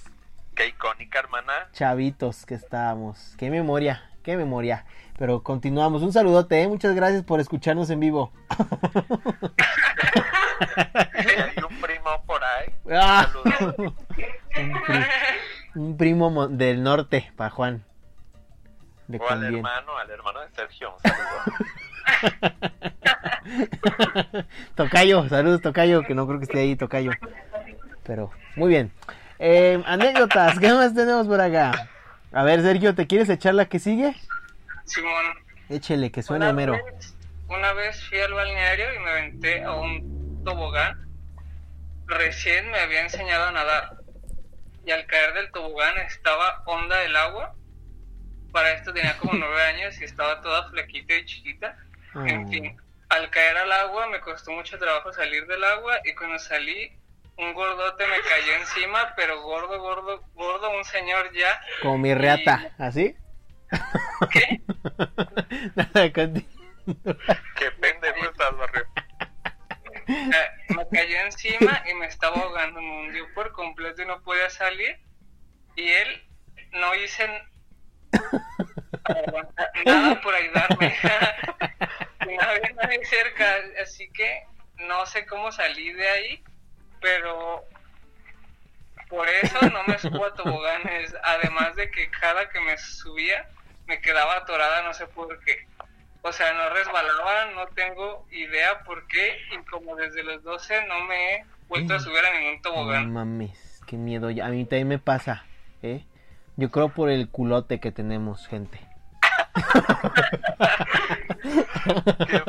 [0.55, 1.53] qué icónica, hermana.
[1.73, 3.35] chavitos que estábamos.
[3.39, 4.85] Qué memoria, qué memoria.
[5.19, 6.03] Pero continuamos.
[6.03, 6.69] Un saludote, ¿eh?
[6.69, 8.33] muchas gracias por escucharnos en vivo.
[11.17, 12.73] Hay un primo por ahí.
[12.91, 13.29] Ah.
[14.57, 15.07] Un, pri-
[15.75, 17.85] un primo mo- del norte, para Juan.
[19.19, 20.95] O al hermano, al hermano de Sergio.
[20.95, 21.29] Un saludo.
[24.75, 27.11] tocayo, saludos Tocayo, que no creo que esté ahí Tocayo.
[28.09, 28.91] Pero, muy bien.
[29.39, 31.89] Eh, anécdotas, ¿qué más tenemos por acá?
[32.33, 34.17] A ver, Sergio, ¿te quieres echar la que sigue?
[34.87, 35.27] Simón.
[35.69, 36.73] Échele, que suene Una mero.
[36.73, 37.15] vez,
[37.49, 41.07] una vez fui al balneario y me aventé a un tobogán.
[42.07, 43.99] Recién me había enseñado a nadar.
[44.87, 47.55] Y al caer del tobogán estaba honda el agua.
[48.53, 51.77] Para esto tenía como nueve años y estaba toda flequita y chiquita.
[52.27, 52.49] En Oh.
[52.49, 52.77] fin,
[53.11, 56.91] al caer al agua me costó mucho trabajo salir del agua y cuando salí
[57.39, 61.61] un gordote me cayó encima, pero gordo, gordo, gordo, un señor ya.
[61.83, 63.17] Como mi reata, ¿así?
[64.31, 64.61] ¿Qué?
[65.77, 66.59] Nada, continúa.
[67.57, 68.87] Qué pendejo estás, barrio.
[70.09, 74.51] Eh, me cayó encima y me estaba ahogando, me hundió por completo y no podía
[74.51, 74.99] salir.
[75.77, 76.29] Y él
[76.73, 77.29] no hice
[79.85, 80.97] nada por ayudarme.
[82.27, 84.45] no había nadie cerca, así que
[84.79, 86.45] no sé cómo salí de ahí,
[87.01, 87.65] pero
[89.09, 91.15] por eso no me subo a toboganes.
[91.25, 93.49] Además de que cada que me subía
[93.87, 95.67] me quedaba atorada, no sé por qué.
[96.23, 99.39] O sea, no resbalaba, no tengo idea por qué.
[99.53, 103.13] Y como desde los 12 no me he vuelto a subir a ningún No tobogán.
[103.13, 104.29] mames, qué miedo.
[104.29, 105.45] A mí también me pasa,
[105.83, 106.05] ¿eh?
[106.57, 108.81] Yo creo por el culote que tenemos, gente.
[112.27, 112.43] Qué.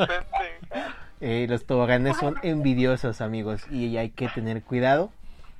[1.20, 5.12] Eh, los toboganes son envidiosos, amigos, y hay que tener cuidado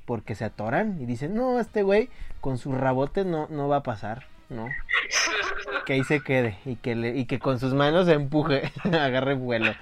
[0.06, 2.08] porque se atoran y dicen, no, este güey
[2.40, 4.68] con su rabote no, no va a pasar, ¿no?
[5.84, 9.72] Que ahí se quede y que, le, y que con sus manos empuje, agarre vuelo.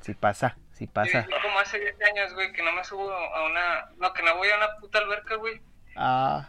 [0.00, 1.26] Si pasa, si pasa.
[1.30, 3.86] Yo como hace 10 años, güey, que no me subo a una...
[3.98, 5.60] No, que no voy a una puta alberca, güey.
[5.94, 6.48] Ah,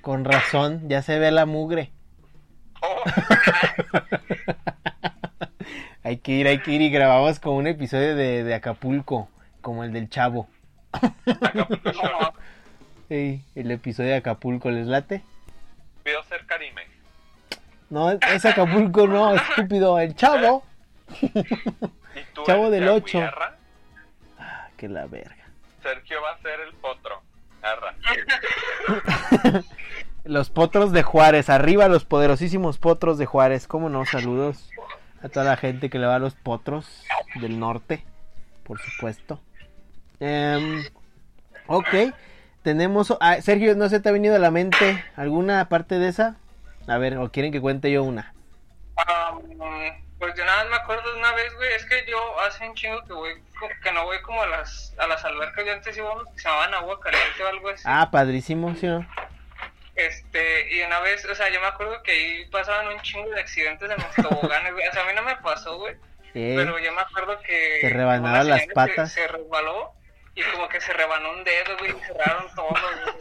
[0.00, 1.92] con razón, ya se ve la mugre.
[2.80, 3.02] Oh,
[6.04, 9.30] Hay que ir, hay que ir y grabamos como un episodio de, de Acapulco,
[9.62, 10.48] como el del chavo.
[11.54, 11.66] No,
[13.08, 15.22] Ey, el episodio de Acapulco, ¿les late?
[16.02, 16.82] pido ser Karime.
[17.88, 20.62] No, es Acapulco, no, estúpido, el chavo.
[21.22, 21.30] ¿Y
[22.34, 23.18] tú Chavo del ocho.
[23.18, 23.56] Yaguiarra?
[24.38, 25.46] Ah, que la verga.
[25.82, 27.22] Sergio va a ser el potro.
[27.62, 27.94] Arra.
[30.24, 33.66] Los potros de Juárez, arriba los poderosísimos potros de Juárez.
[33.66, 34.04] ¿Cómo no?
[34.06, 34.70] Saludos
[35.24, 37.02] a toda la gente que le va a los potros
[37.36, 38.04] del norte,
[38.62, 39.40] por supuesto.
[40.20, 40.84] Em,
[41.66, 42.12] ok,
[42.62, 43.16] tenemos...
[43.20, 46.36] ah, Sergio, ¿no se te ha venido a la mente alguna parte de esa?
[46.86, 48.34] A ver, ¿o quieren que cuente yo una?
[48.98, 49.58] Um,
[50.18, 52.74] pues yo nada más me acuerdo de una vez, güey, es que yo hace un
[52.74, 53.32] chingo que voy,
[53.82, 56.74] que no voy como a las, a las albercas, yo antes iba que se llamaban
[56.74, 57.82] agua caliente o algo así.
[57.86, 59.06] Ah, padrísimo, ¿sí no?
[59.96, 63.40] Este, y una vez, o sea, yo me acuerdo que ahí pasaban un chingo de
[63.40, 65.94] accidentes en los toboganes, güey, o sea, a mí no me pasó, güey,
[66.34, 67.78] Eh, pero yo me acuerdo que...
[67.80, 69.12] Te rebanaba las patas.
[69.12, 69.92] Se, se resbaló
[70.34, 73.14] y como que se rebanó un dedo, güey, y cerraron todo, güey.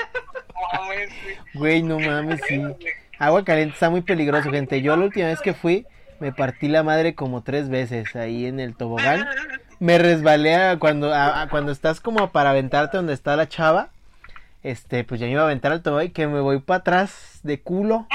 [0.48, 1.38] No mames, güey.
[1.54, 2.62] Güey, no mames, sí.
[3.20, 4.82] Agua caliente está muy peligroso, gente.
[4.82, 5.86] Yo la última vez que fui,
[6.20, 9.28] me partí la madre como tres veces ahí en el tobogán.
[9.80, 13.90] Me resbalé a cuando, a- a cuando estás como para aventarte donde está la chava.
[14.64, 17.42] Este, pues ya me iba a aventar al tobogán y que me voy para atrás
[17.44, 18.08] de culo.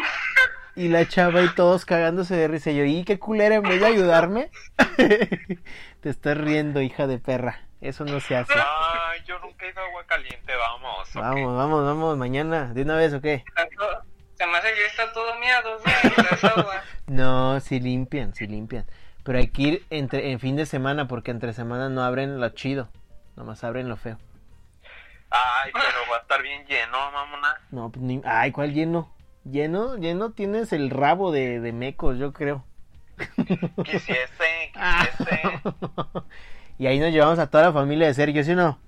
[0.75, 2.71] Y la chava y todos cagándose de risa.
[2.71, 4.51] Y yo, ¿y qué culera en vez de ayudarme?
[6.01, 7.69] Te estás riendo, hija de perra.
[7.81, 8.55] Eso no se hace.
[8.55, 11.09] Ay, yo nunca he ido a agua caliente, vamos.
[11.15, 12.73] Vamos, vamos, vamos, mañana.
[12.73, 13.45] ¿De una vez o qué?
[14.35, 15.79] Se me hace que está todo miado.
[17.07, 18.85] No, sí limpian, sí limpian.
[19.25, 22.49] Pero hay que ir entre, en fin de semana porque entre semana no abren lo
[22.51, 22.89] chido.
[23.35, 24.19] Nomás abren lo feo.
[25.31, 27.55] Ay, pero va a estar bien lleno, mamona.
[27.71, 28.21] No, pues ni...
[28.25, 29.13] Ay, ¿cuál lleno?
[29.45, 32.65] Lleno, lleno tienes el rabo de, de mecos, yo creo.
[33.85, 35.07] Quisiese, Ah.
[35.19, 35.43] quisiese.
[36.79, 38.79] y ahí nos llevamos a toda la familia de Sergio, ¿sí o no?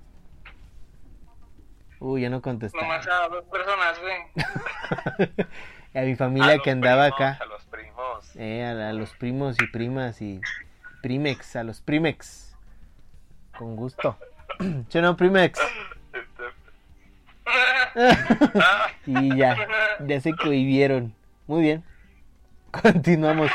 [1.99, 2.79] Uy, ya no contestó.
[2.81, 5.37] Nomás a dos personas, güey.
[5.93, 7.43] y a mi familia que andaba primos, acá.
[7.43, 8.35] A los primos.
[8.35, 10.41] Eh, a, los primos y primas y
[11.03, 12.55] Primex, a los Primex.
[13.55, 14.17] Con gusto.
[14.89, 15.59] ¿Sí o no, Primex?
[19.05, 19.55] Y ya,
[19.99, 21.13] ya se cohibieron.
[21.47, 21.83] Muy bien.
[22.71, 23.51] Continuamos.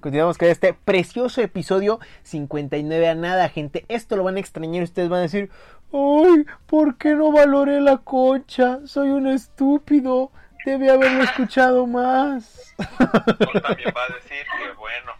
[0.00, 3.84] Continuamos con este precioso episodio 59 a nada, gente.
[3.88, 4.84] Esto lo van a extrañar.
[4.84, 5.50] Ustedes van a decir,
[5.92, 8.80] ay, ¿por qué no valoré la concha?
[8.86, 10.30] Soy un estúpido.
[10.64, 12.74] Debe haberlo escuchado más.
[12.78, 15.12] O también va a decir que bueno.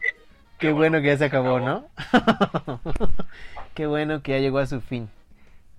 [0.59, 1.87] Qué bueno que ya se acabó, ¿no?
[3.75, 5.09] Qué bueno que ya llegó a su fin.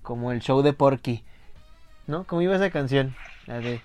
[0.02, 1.23] Como el show de Porky.
[2.10, 2.24] ¿No?
[2.24, 3.15] ¿Cómo iba esa canción?
[3.45, 3.82] La de...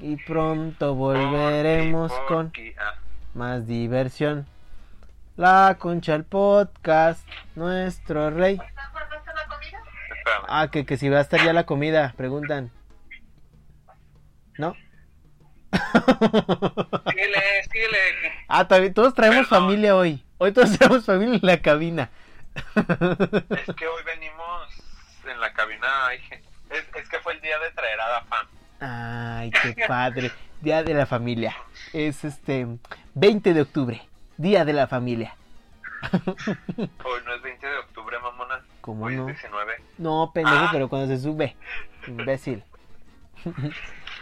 [0.00, 2.94] Y pronto volveremos Porky, con ah.
[3.34, 4.46] más diversión.
[5.36, 8.52] La concha el podcast, nuestro rey.
[10.16, 10.44] Espérame.
[10.48, 12.70] Ah, que, que si va a estar ya la comida, preguntan.
[14.56, 14.76] ¿No?
[17.10, 17.98] Síguele, síguele.
[18.46, 19.64] ah, también, todos traemos Perdón.
[19.64, 20.24] familia hoy.
[20.38, 22.10] Hoy todos traemos familia en la cabina.
[22.54, 24.68] Es que hoy venimos
[25.28, 26.06] en la cabina.
[26.06, 26.20] ay,
[26.70, 28.46] Es, es que fue el día de traer a Dafam.
[28.80, 30.30] Ay, qué padre.
[30.60, 31.54] Día de la familia.
[31.92, 32.66] Es este
[33.14, 34.02] 20 de octubre.
[34.36, 35.34] Día de la familia.
[36.02, 38.60] Hoy no es 20 de octubre, mamona.
[38.80, 39.28] ¿Cómo Hoy no?
[39.28, 39.74] es 19.
[39.98, 40.68] No, pendejo, Ah.
[40.72, 41.56] pero cuando se sube.
[42.06, 42.62] Imbécil.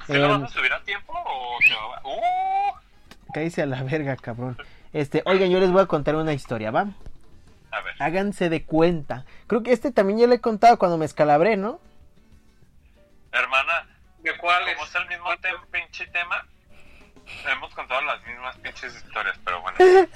[0.06, 2.00] ¿Se lo Em, vas a subir a tiempo o se va?
[2.04, 3.32] ¡Uh!
[3.32, 4.56] cállese a la verga, cabrón.
[4.92, 6.86] Este, oigan, yo les voy a contar una historia, ¿va?
[7.70, 7.94] A ver.
[7.98, 9.24] Háganse de cuenta.
[9.46, 11.78] Creo que este también ya le he contado cuando me escalabré, ¿no?
[13.32, 13.86] Hermana,
[14.20, 14.74] ¿De cuáles?
[14.74, 16.44] como es el mismo tem- pinche tema,
[17.50, 19.76] hemos contado las mismas pinches historias, pero bueno.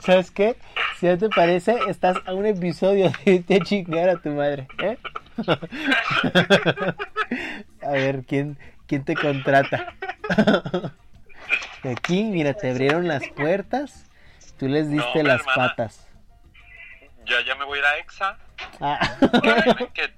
[0.00, 0.56] ¿Sabes qué?
[0.98, 4.68] Si no te parece, estás a un episodio de irte a chingar a tu madre,
[4.78, 4.98] ¿eh?
[7.82, 9.94] a ver, ¿quién, quién te contrata?
[11.84, 14.04] Aquí, mira, te abrieron las puertas,
[14.58, 15.68] tú les diste No, las hermana.
[15.68, 16.06] patas.
[17.24, 18.38] Ya, ya me voy a ir a EXA.
[18.80, 18.98] Ah.
[19.94, 20.12] que,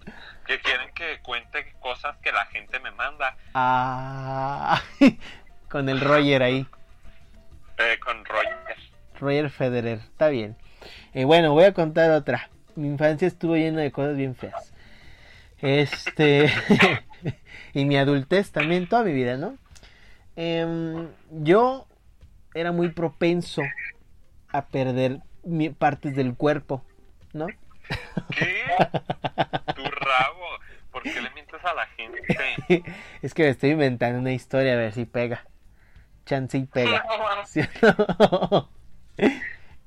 [0.49, 3.37] que quieren que cuente cosas que la gente me manda.
[3.55, 4.83] Ah,
[5.71, 6.67] con el Roger ahí.
[7.79, 8.57] Eh, con Roger.
[9.21, 10.57] Roger Federer, está bien.
[11.13, 12.49] Eh, bueno, voy a contar otra.
[12.77, 14.73] Mi infancia estuvo llena de cosas bien feas.
[15.61, 16.51] Este.
[17.75, 19.57] y mi adultez también, toda mi vida, ¿no?
[20.37, 21.87] Em, yo
[22.55, 23.63] era muy propenso
[24.51, 26.83] a perder mi- partes del cuerpo,
[27.33, 27.49] ¿no?
[28.31, 28.63] ¿Qué?
[30.99, 32.93] ¿Por qué le mientes a la gente?
[33.23, 35.45] es que me estoy inventando una historia a ver si pega.
[36.27, 37.05] Chance y pega.
[37.47, 38.69] ¿Sí no?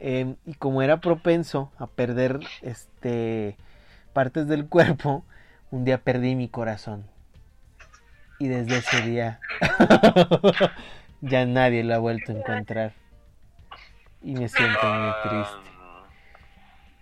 [0.04, 3.56] Em, y como era propenso a perder este
[4.14, 5.24] partes del cuerpo,
[5.70, 7.06] un día perdí mi corazón.
[8.40, 9.40] Y desde ese día
[11.22, 12.94] ya nadie lo ha vuelto a encontrar.
[14.24, 15.72] Y me siento muy triste.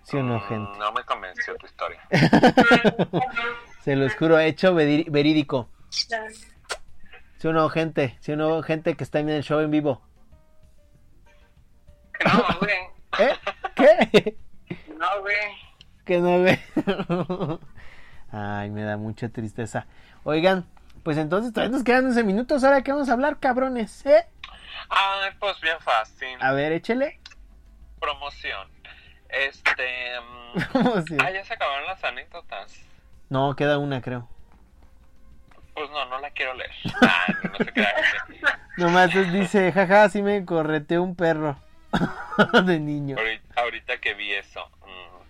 [0.04, 0.78] ¿Sí o no, gente?
[0.78, 2.02] No me convenció tu historia.
[3.89, 5.67] Se los juro, hecho verídico.
[5.89, 8.17] ¿Sí o no, gente?
[8.19, 9.99] ¿Sí o no, gente que está en el show en vivo?
[12.13, 12.78] Que no, güey.
[13.32, 13.36] ¿Eh?
[13.75, 14.38] ¿Qué?
[14.95, 15.36] No, güey.
[16.06, 16.60] que no ve.
[18.32, 19.88] Ay, me da mucha tristeza.
[20.23, 20.69] Oigan,
[21.02, 22.63] pues entonces todavía nos quedan 11 minutos.
[22.63, 24.28] Ahora que vamos a hablar, cabrones, ¿eh?
[24.89, 26.38] Ay, pues bien fácil.
[26.41, 27.19] A ver, échele.
[27.99, 28.67] Promoción.
[29.30, 30.19] Este.
[30.19, 32.86] mm, ¿Cómo se- Ah, ya se acabaron las anécdotas.
[33.30, 34.28] No, queda una, creo.
[35.74, 36.72] Pues no, no la quiero leer.
[37.02, 37.94] Ah, no se crea.
[38.78, 41.58] Nomás dice, jaja, sí me correteó un perro
[42.66, 43.18] de niño.
[43.18, 44.70] Ahorita, ahorita que vi eso.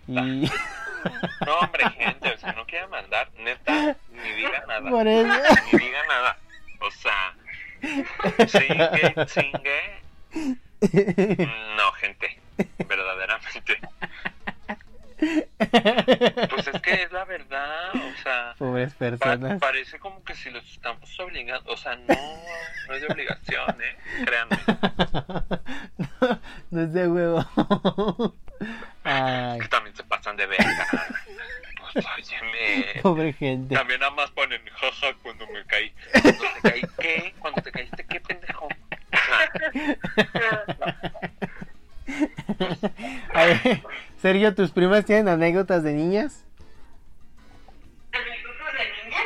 [0.06, 0.50] mm, Y
[1.46, 4.90] No, hombre, gente, o sea, no quiera mandar, neta, ni diga nada.
[4.90, 5.32] por eso.
[5.72, 6.36] Ni diga nada.
[6.80, 7.34] O sea,
[8.46, 10.02] singue, singue.
[11.76, 12.38] No, gente,
[12.86, 13.80] verdaderamente.
[15.20, 19.60] Pues es que es la verdad, o sea, Pobres pa- personas.
[19.60, 22.14] parece como que si los estamos obligando, o sea, no,
[22.88, 23.96] no es de obligación, ¿eh?
[24.24, 24.58] Créanme.
[25.98, 26.40] no,
[26.70, 28.34] no es de huevo.
[29.04, 30.86] Ay, Que también se pasan de verga.
[31.92, 33.00] Pues, óyeme.
[33.02, 33.74] pobre gente.
[33.74, 35.92] También nada más ponen jaja cuando me caí.
[36.22, 37.34] Cuando te caí, ¿qué?
[37.40, 38.68] Cuando te caíste, ¿qué pendejo?
[43.34, 43.82] A ver,
[44.20, 46.44] Sergio, ¿tus primas tienen anécdotas de niñas?
[48.12, 49.22] ¿Anécdotas de niñas?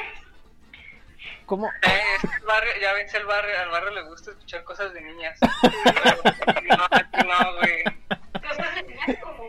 [1.47, 1.67] ¿Cómo?
[1.67, 4.95] Eh, es que el barrio, ya ves, el barrio, al barrio le gusta escuchar cosas
[4.95, 5.39] de niñas.
[7.25, 7.83] No, güey.
[8.41, 9.49] Cosas de niñas como...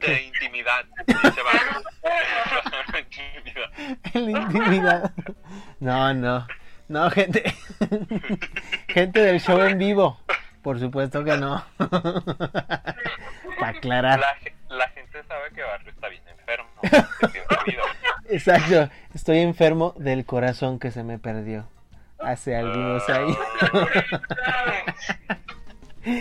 [0.00, 0.84] De, intimidad.
[1.06, 1.52] Dice va.
[2.98, 3.70] Intimidad.
[4.14, 5.12] En la intimidad.
[5.78, 6.46] No, no.
[6.88, 7.54] No, gente.
[8.88, 10.18] Gente del show en vivo.
[10.62, 11.64] Por supuesto que no.
[11.90, 14.20] Para aclarar.
[14.20, 16.70] La, ge- la gente sabe que Barrio está bien enfermo.
[18.28, 18.88] Exacto.
[19.14, 21.68] Estoy enfermo del corazón que se me perdió.
[22.18, 23.36] Hace algunos años.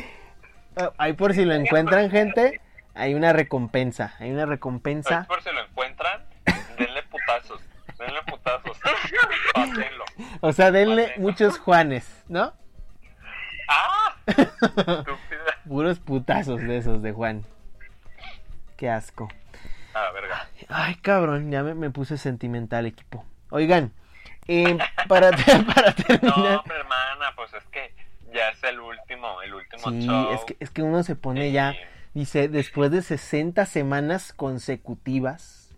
[0.97, 2.61] Ahí por si lo encuentran, gente.
[2.95, 4.13] Hay una recompensa.
[4.20, 5.26] Hay una Ahí recompensa.
[5.28, 6.24] por si lo encuentran,
[6.78, 7.61] denle putazos.
[7.97, 8.78] Denle putazos.
[9.53, 10.05] Pásenlo.
[10.41, 12.53] O sea, denle muchos Juanes, ¿no?
[13.67, 14.15] ¡Ah!
[15.70, 17.43] Puros putazos de esos de Juan.
[18.76, 19.30] Qué asco.
[19.93, 20.49] Ah, verga.
[20.67, 23.24] Ay, cabrón, ya me, me puse sentimental, equipo.
[23.51, 23.93] Oigan,
[24.47, 25.30] eh, para,
[25.76, 26.61] para No, terminar.
[26.65, 27.93] pero hermana, pues es que
[28.34, 30.34] ya es el último, el último Sí, show.
[30.34, 31.76] es que, es que uno se pone ya,
[32.15, 35.76] dice, después de 60 semanas consecutivas,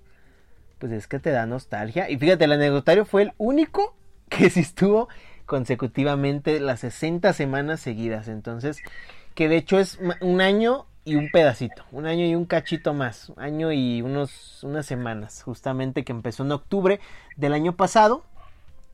[0.80, 2.10] pues es que te da nostalgia.
[2.10, 3.96] Y fíjate, el anecdotario fue el único
[4.30, 5.10] que sí estuvo
[5.46, 8.28] consecutivamente las 60 semanas seguidas.
[8.28, 8.78] Entonces,
[9.36, 13.30] que de hecho es un año y un pedacito, un año y un cachito más,
[13.30, 17.00] un año y unos, unas semanas, justamente que empezó en octubre
[17.38, 18.24] del año pasado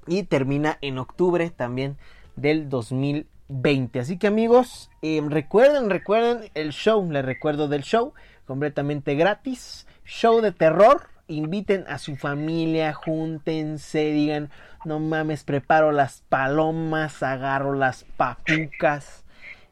[0.08, 1.98] y termina en octubre también
[2.36, 4.00] del 2020.
[4.00, 8.14] Así que amigos, eh, recuerden, recuerden el show, les recuerdo del show,
[8.46, 11.10] completamente gratis, show de terror.
[11.30, 14.50] Inviten a su familia, júntense, digan,
[14.86, 19.26] no mames, preparo las palomas, agarro las papucas.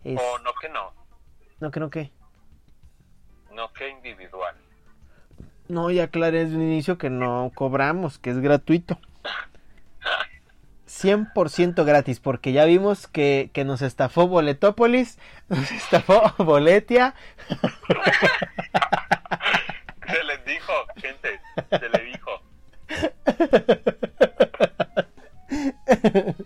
[0.05, 0.93] Es- O no que no,
[1.59, 2.11] No, que no, que.
[3.51, 4.55] no que individual.
[5.67, 8.99] No, ya aclaré desde un inicio que no cobramos, que es gratuito.
[10.87, 15.17] 100% gratis, porque ya vimos que, que nos estafó Boletópolis,
[15.49, 17.15] nos estafó Boletia.
[20.07, 21.39] Se les dijo, gente,
[21.71, 22.31] se le dijo.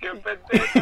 [0.00, 0.80] Qué pendejo.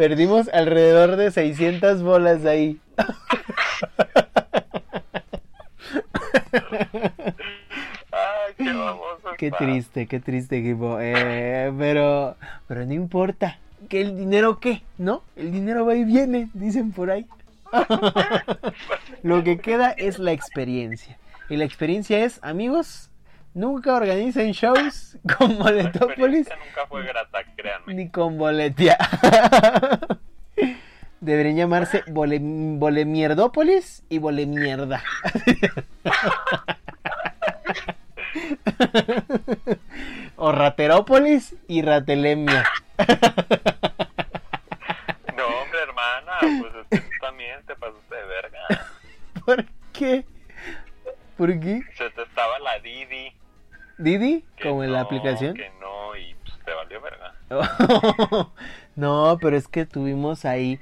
[0.00, 2.80] Perdimos alrededor de 600 bolas ahí.
[8.10, 9.28] Ay, qué baboso.
[9.36, 10.96] Qué triste, qué triste equipo.
[10.98, 12.34] Eh, pero,
[12.66, 13.58] pero no importa.
[13.90, 14.82] ¿Que el dinero qué?
[14.96, 15.22] ¿No?
[15.36, 17.26] El dinero va y viene, dicen por ahí.
[19.22, 21.18] Lo que queda es la experiencia.
[21.50, 23.09] Y la experiencia es, amigos,
[23.54, 27.94] nunca organicen shows con Boletópolis nunca fue grata, créanme.
[27.94, 28.96] ni con Boletia.
[31.20, 35.02] Deberían llamarse Bole, Bolemierdópolis y Bolemierda.
[40.36, 42.64] o Raterópolis y Ratelemia.
[45.36, 48.58] No, hombre, hermana, pues es que tú también te pasaste de verga.
[49.44, 50.24] ¿Por qué?
[51.36, 51.82] ¿Por qué?
[51.96, 52.09] Se
[53.00, 53.32] Didi.
[53.98, 54.44] ¿Didi?
[54.62, 55.54] Como en la no, aplicación.
[55.54, 57.34] Que no, y pues te valió verga.
[58.96, 60.78] no, pero es que tuvimos ahí.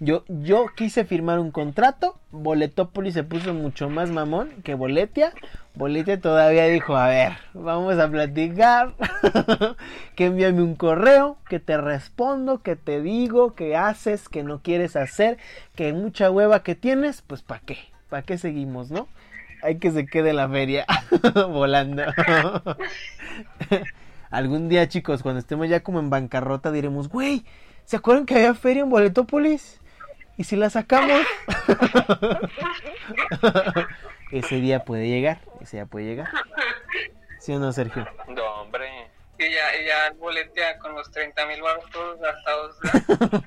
[0.00, 2.18] Yo, yo quise firmar un contrato.
[2.32, 5.32] Boletópolis se puso mucho más mamón que Boletia.
[5.74, 8.92] Boletia todavía dijo: A ver, vamos a platicar.
[10.16, 11.38] que envíame un correo.
[11.48, 12.60] Que te respondo.
[12.60, 13.54] Que te digo.
[13.54, 14.28] Que haces.
[14.28, 15.38] Que no quieres hacer.
[15.74, 17.22] Que mucha hueva que tienes.
[17.22, 17.78] Pues, ¿para qué?
[18.10, 19.08] ¿Para qué seguimos, no?
[19.64, 20.84] Hay que se quede la feria
[21.48, 22.02] volando.
[24.30, 27.46] Algún día, chicos, cuando estemos ya como en bancarrota, diremos, güey,
[27.86, 29.80] ¿se acuerdan que había feria en Boletópolis?
[30.36, 31.22] ¿Y si la sacamos?
[34.32, 36.28] ese día puede llegar, ese día puede llegar.
[37.38, 38.06] ¿Sí o no, Sergio?
[38.28, 38.86] No, hombre.
[39.38, 42.76] Y ya, y ya el boletea con los 30 mil baros todos gastados.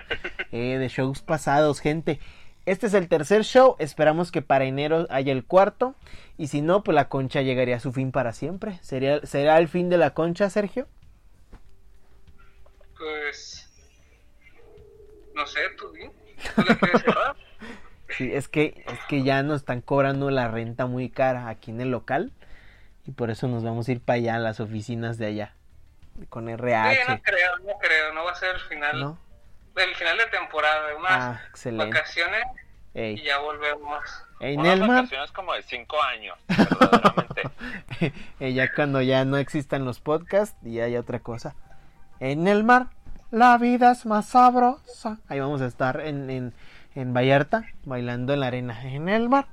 [0.54, 2.22] Eh, de shows pasados, gente.
[2.68, 5.96] Este es el tercer show, esperamos que para enero haya el cuarto.
[6.38, 8.78] Y si no, pues la concha llegaría a su fin para siempre.
[8.82, 10.86] ¿Sería, ¿Será el fin de la concha, Sergio?
[12.98, 13.70] Pues.
[15.34, 16.10] No sé, tú di.
[16.56, 17.36] ¿Tú la quieres cerrar?
[18.10, 21.82] Sí, es que, es que ya nos están cobrando la renta muy cara aquí en
[21.82, 22.32] el local.
[23.06, 25.54] Y por eso nos vamos a ir para allá, a las oficinas de allá.
[26.30, 27.04] Con Sí, RH.
[27.10, 29.00] no creo, no creo, no va a ser el final.
[29.00, 29.20] ¿No?
[29.78, 31.86] Del final de temporada, unas Ah, excelente.
[31.94, 32.44] vacaciones
[32.94, 34.00] y Ey, ya volvemos.
[34.40, 34.90] en Unas el mar.
[34.90, 37.44] vacaciones como de 5 años, verdaderamente.
[38.54, 41.56] Ya cuando ya no existan los podcasts y haya otra cosa.
[42.20, 42.88] En el mar,
[43.32, 45.20] la vida es más sabrosa.
[45.30, 46.54] Ahí vamos a estar en, en,
[46.96, 48.82] en Vallarta, bailando en la arena.
[48.84, 49.48] En el mar,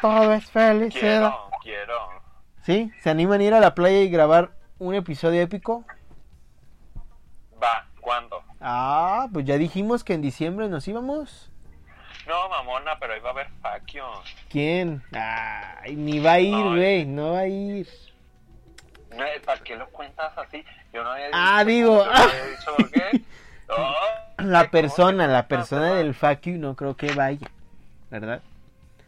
[0.00, 1.32] todo es felicidad.
[1.32, 2.22] quiero, quiero.
[2.62, 2.90] ¿Sí?
[3.02, 5.84] ¿Se animan a ir a la playa y grabar un episodio épico?
[7.62, 8.42] Va, ¿cuándo?
[8.68, 11.52] Ah, pues ya dijimos que en diciembre nos íbamos.
[12.26, 14.04] No, mamona, pero ahí va a haber faquio.
[14.48, 15.04] ¿Quién?
[15.12, 16.74] Ay, ni va a ir, Ay.
[16.74, 17.88] güey, no va a ir.
[19.12, 20.64] No, ¿Para qué lo cuentas así?
[20.92, 22.04] Yo no había Ah, dicho- digo.
[22.04, 23.20] yo no había dicho por qué.
[23.68, 27.48] No, La ¿cómo persona, la persona del you no creo que vaya,
[28.10, 28.40] ¿verdad?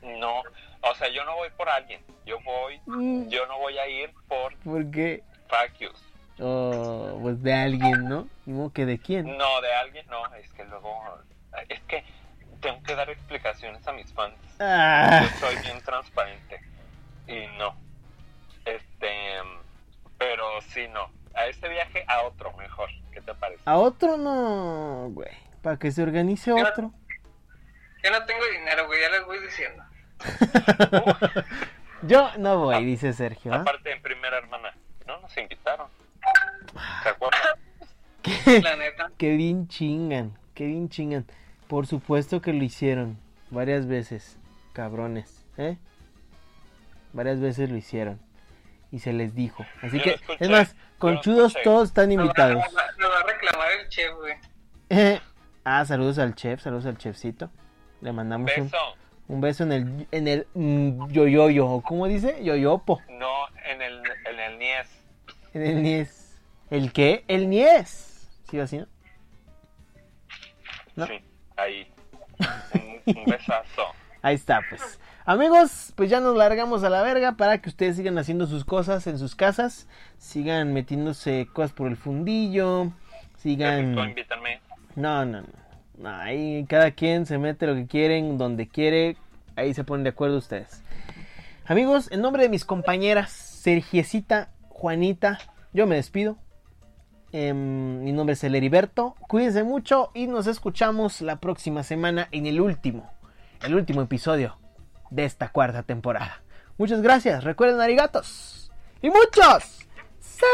[0.02, 0.40] No,
[0.82, 2.00] o sea, yo no voy por alguien.
[2.26, 3.28] Yo voy, Mm.
[3.28, 6.00] yo no voy a ir por Porque, faquios.
[6.40, 8.28] Oh, pues de alguien, ¿no?
[8.44, 9.36] Como que de quién.
[9.36, 11.18] No, de alguien, no, es que luego,
[11.68, 12.04] es que
[12.60, 14.36] tengo que dar explicaciones a mis fans.
[14.60, 16.60] Ah, Yo soy bien transparente.
[17.26, 17.76] Y no.
[18.64, 19.12] Este,
[20.18, 21.10] pero sí, no.
[21.34, 22.88] A este viaje, a otro mejor.
[23.12, 23.62] ¿Qué te parece?
[23.64, 25.30] a otro no, güey.
[25.62, 26.92] Para que se organice otro.
[28.02, 29.84] Yo no tengo dinero, güey, ya les voy diciendo.
[32.02, 33.52] Yo no voy, dice Sergio.
[33.52, 33.60] ¿ah?
[33.60, 34.72] Aparte, en primera hermana,
[35.06, 35.88] no nos invitaron.
[37.08, 37.58] ¿Se acuerdan?
[38.22, 38.60] ¿Qué?
[38.62, 39.10] La neta.
[39.16, 41.24] Qué bien chingan, qué bien chingan.
[41.68, 43.18] Por supuesto que lo hicieron
[43.50, 44.38] varias veces,
[44.72, 45.76] cabrones, ¿eh?
[47.12, 48.20] Varias veces lo hicieron
[48.90, 49.64] y se les dijo.
[49.82, 52.56] Así Yo que, escuché, es más, conchudos todos están invitados.
[52.64, 54.34] nos va- nos va a reclamar el chef, güey.
[55.64, 57.50] ah, saludos al chef, saludos al chefcito.
[58.00, 58.76] Le mandamos un, Beso.
[59.28, 62.42] un beso en el en el mm, yoyoyo, ¿o ¿cómo dice?
[62.44, 63.30] Yoyopo, No,
[63.70, 64.88] en el, en el Nies.
[65.54, 66.17] en el niés.
[66.70, 67.24] ¿El qué?
[67.28, 68.28] El niés.
[68.50, 68.86] ¿Sí o así, no?
[70.96, 71.06] ¿No?
[71.06, 71.14] Sí,
[71.56, 71.92] ahí.
[73.06, 73.82] Un, un besazo.
[74.22, 74.98] Ahí está, pues.
[75.24, 79.06] Amigos, pues ya nos largamos a la verga para que ustedes sigan haciendo sus cosas
[79.06, 82.92] en sus casas, sigan metiéndose cosas por el fundillo,
[83.36, 83.94] sigan...
[84.96, 85.44] no, no.
[85.98, 89.16] No, ahí cada quien se mete lo que quieren, donde quiere,
[89.56, 90.82] ahí se ponen de acuerdo ustedes.
[91.66, 95.38] Amigos, en nombre de mis compañeras, Sergiecita, Juanita,
[95.72, 96.38] yo me despido.
[97.32, 99.14] Em, mi nombre es el Heriberto.
[99.28, 103.10] Cuídense mucho y nos escuchamos la próxima semana en el último,
[103.62, 104.58] el último episodio
[105.10, 106.42] de esta cuarta temporada.
[106.78, 107.44] Muchas gracias.
[107.44, 108.70] Recuerden, arigatos.
[109.02, 109.86] Y muchos.
[110.20, 110.48] Senpais.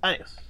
[0.00, 0.43] Adiós.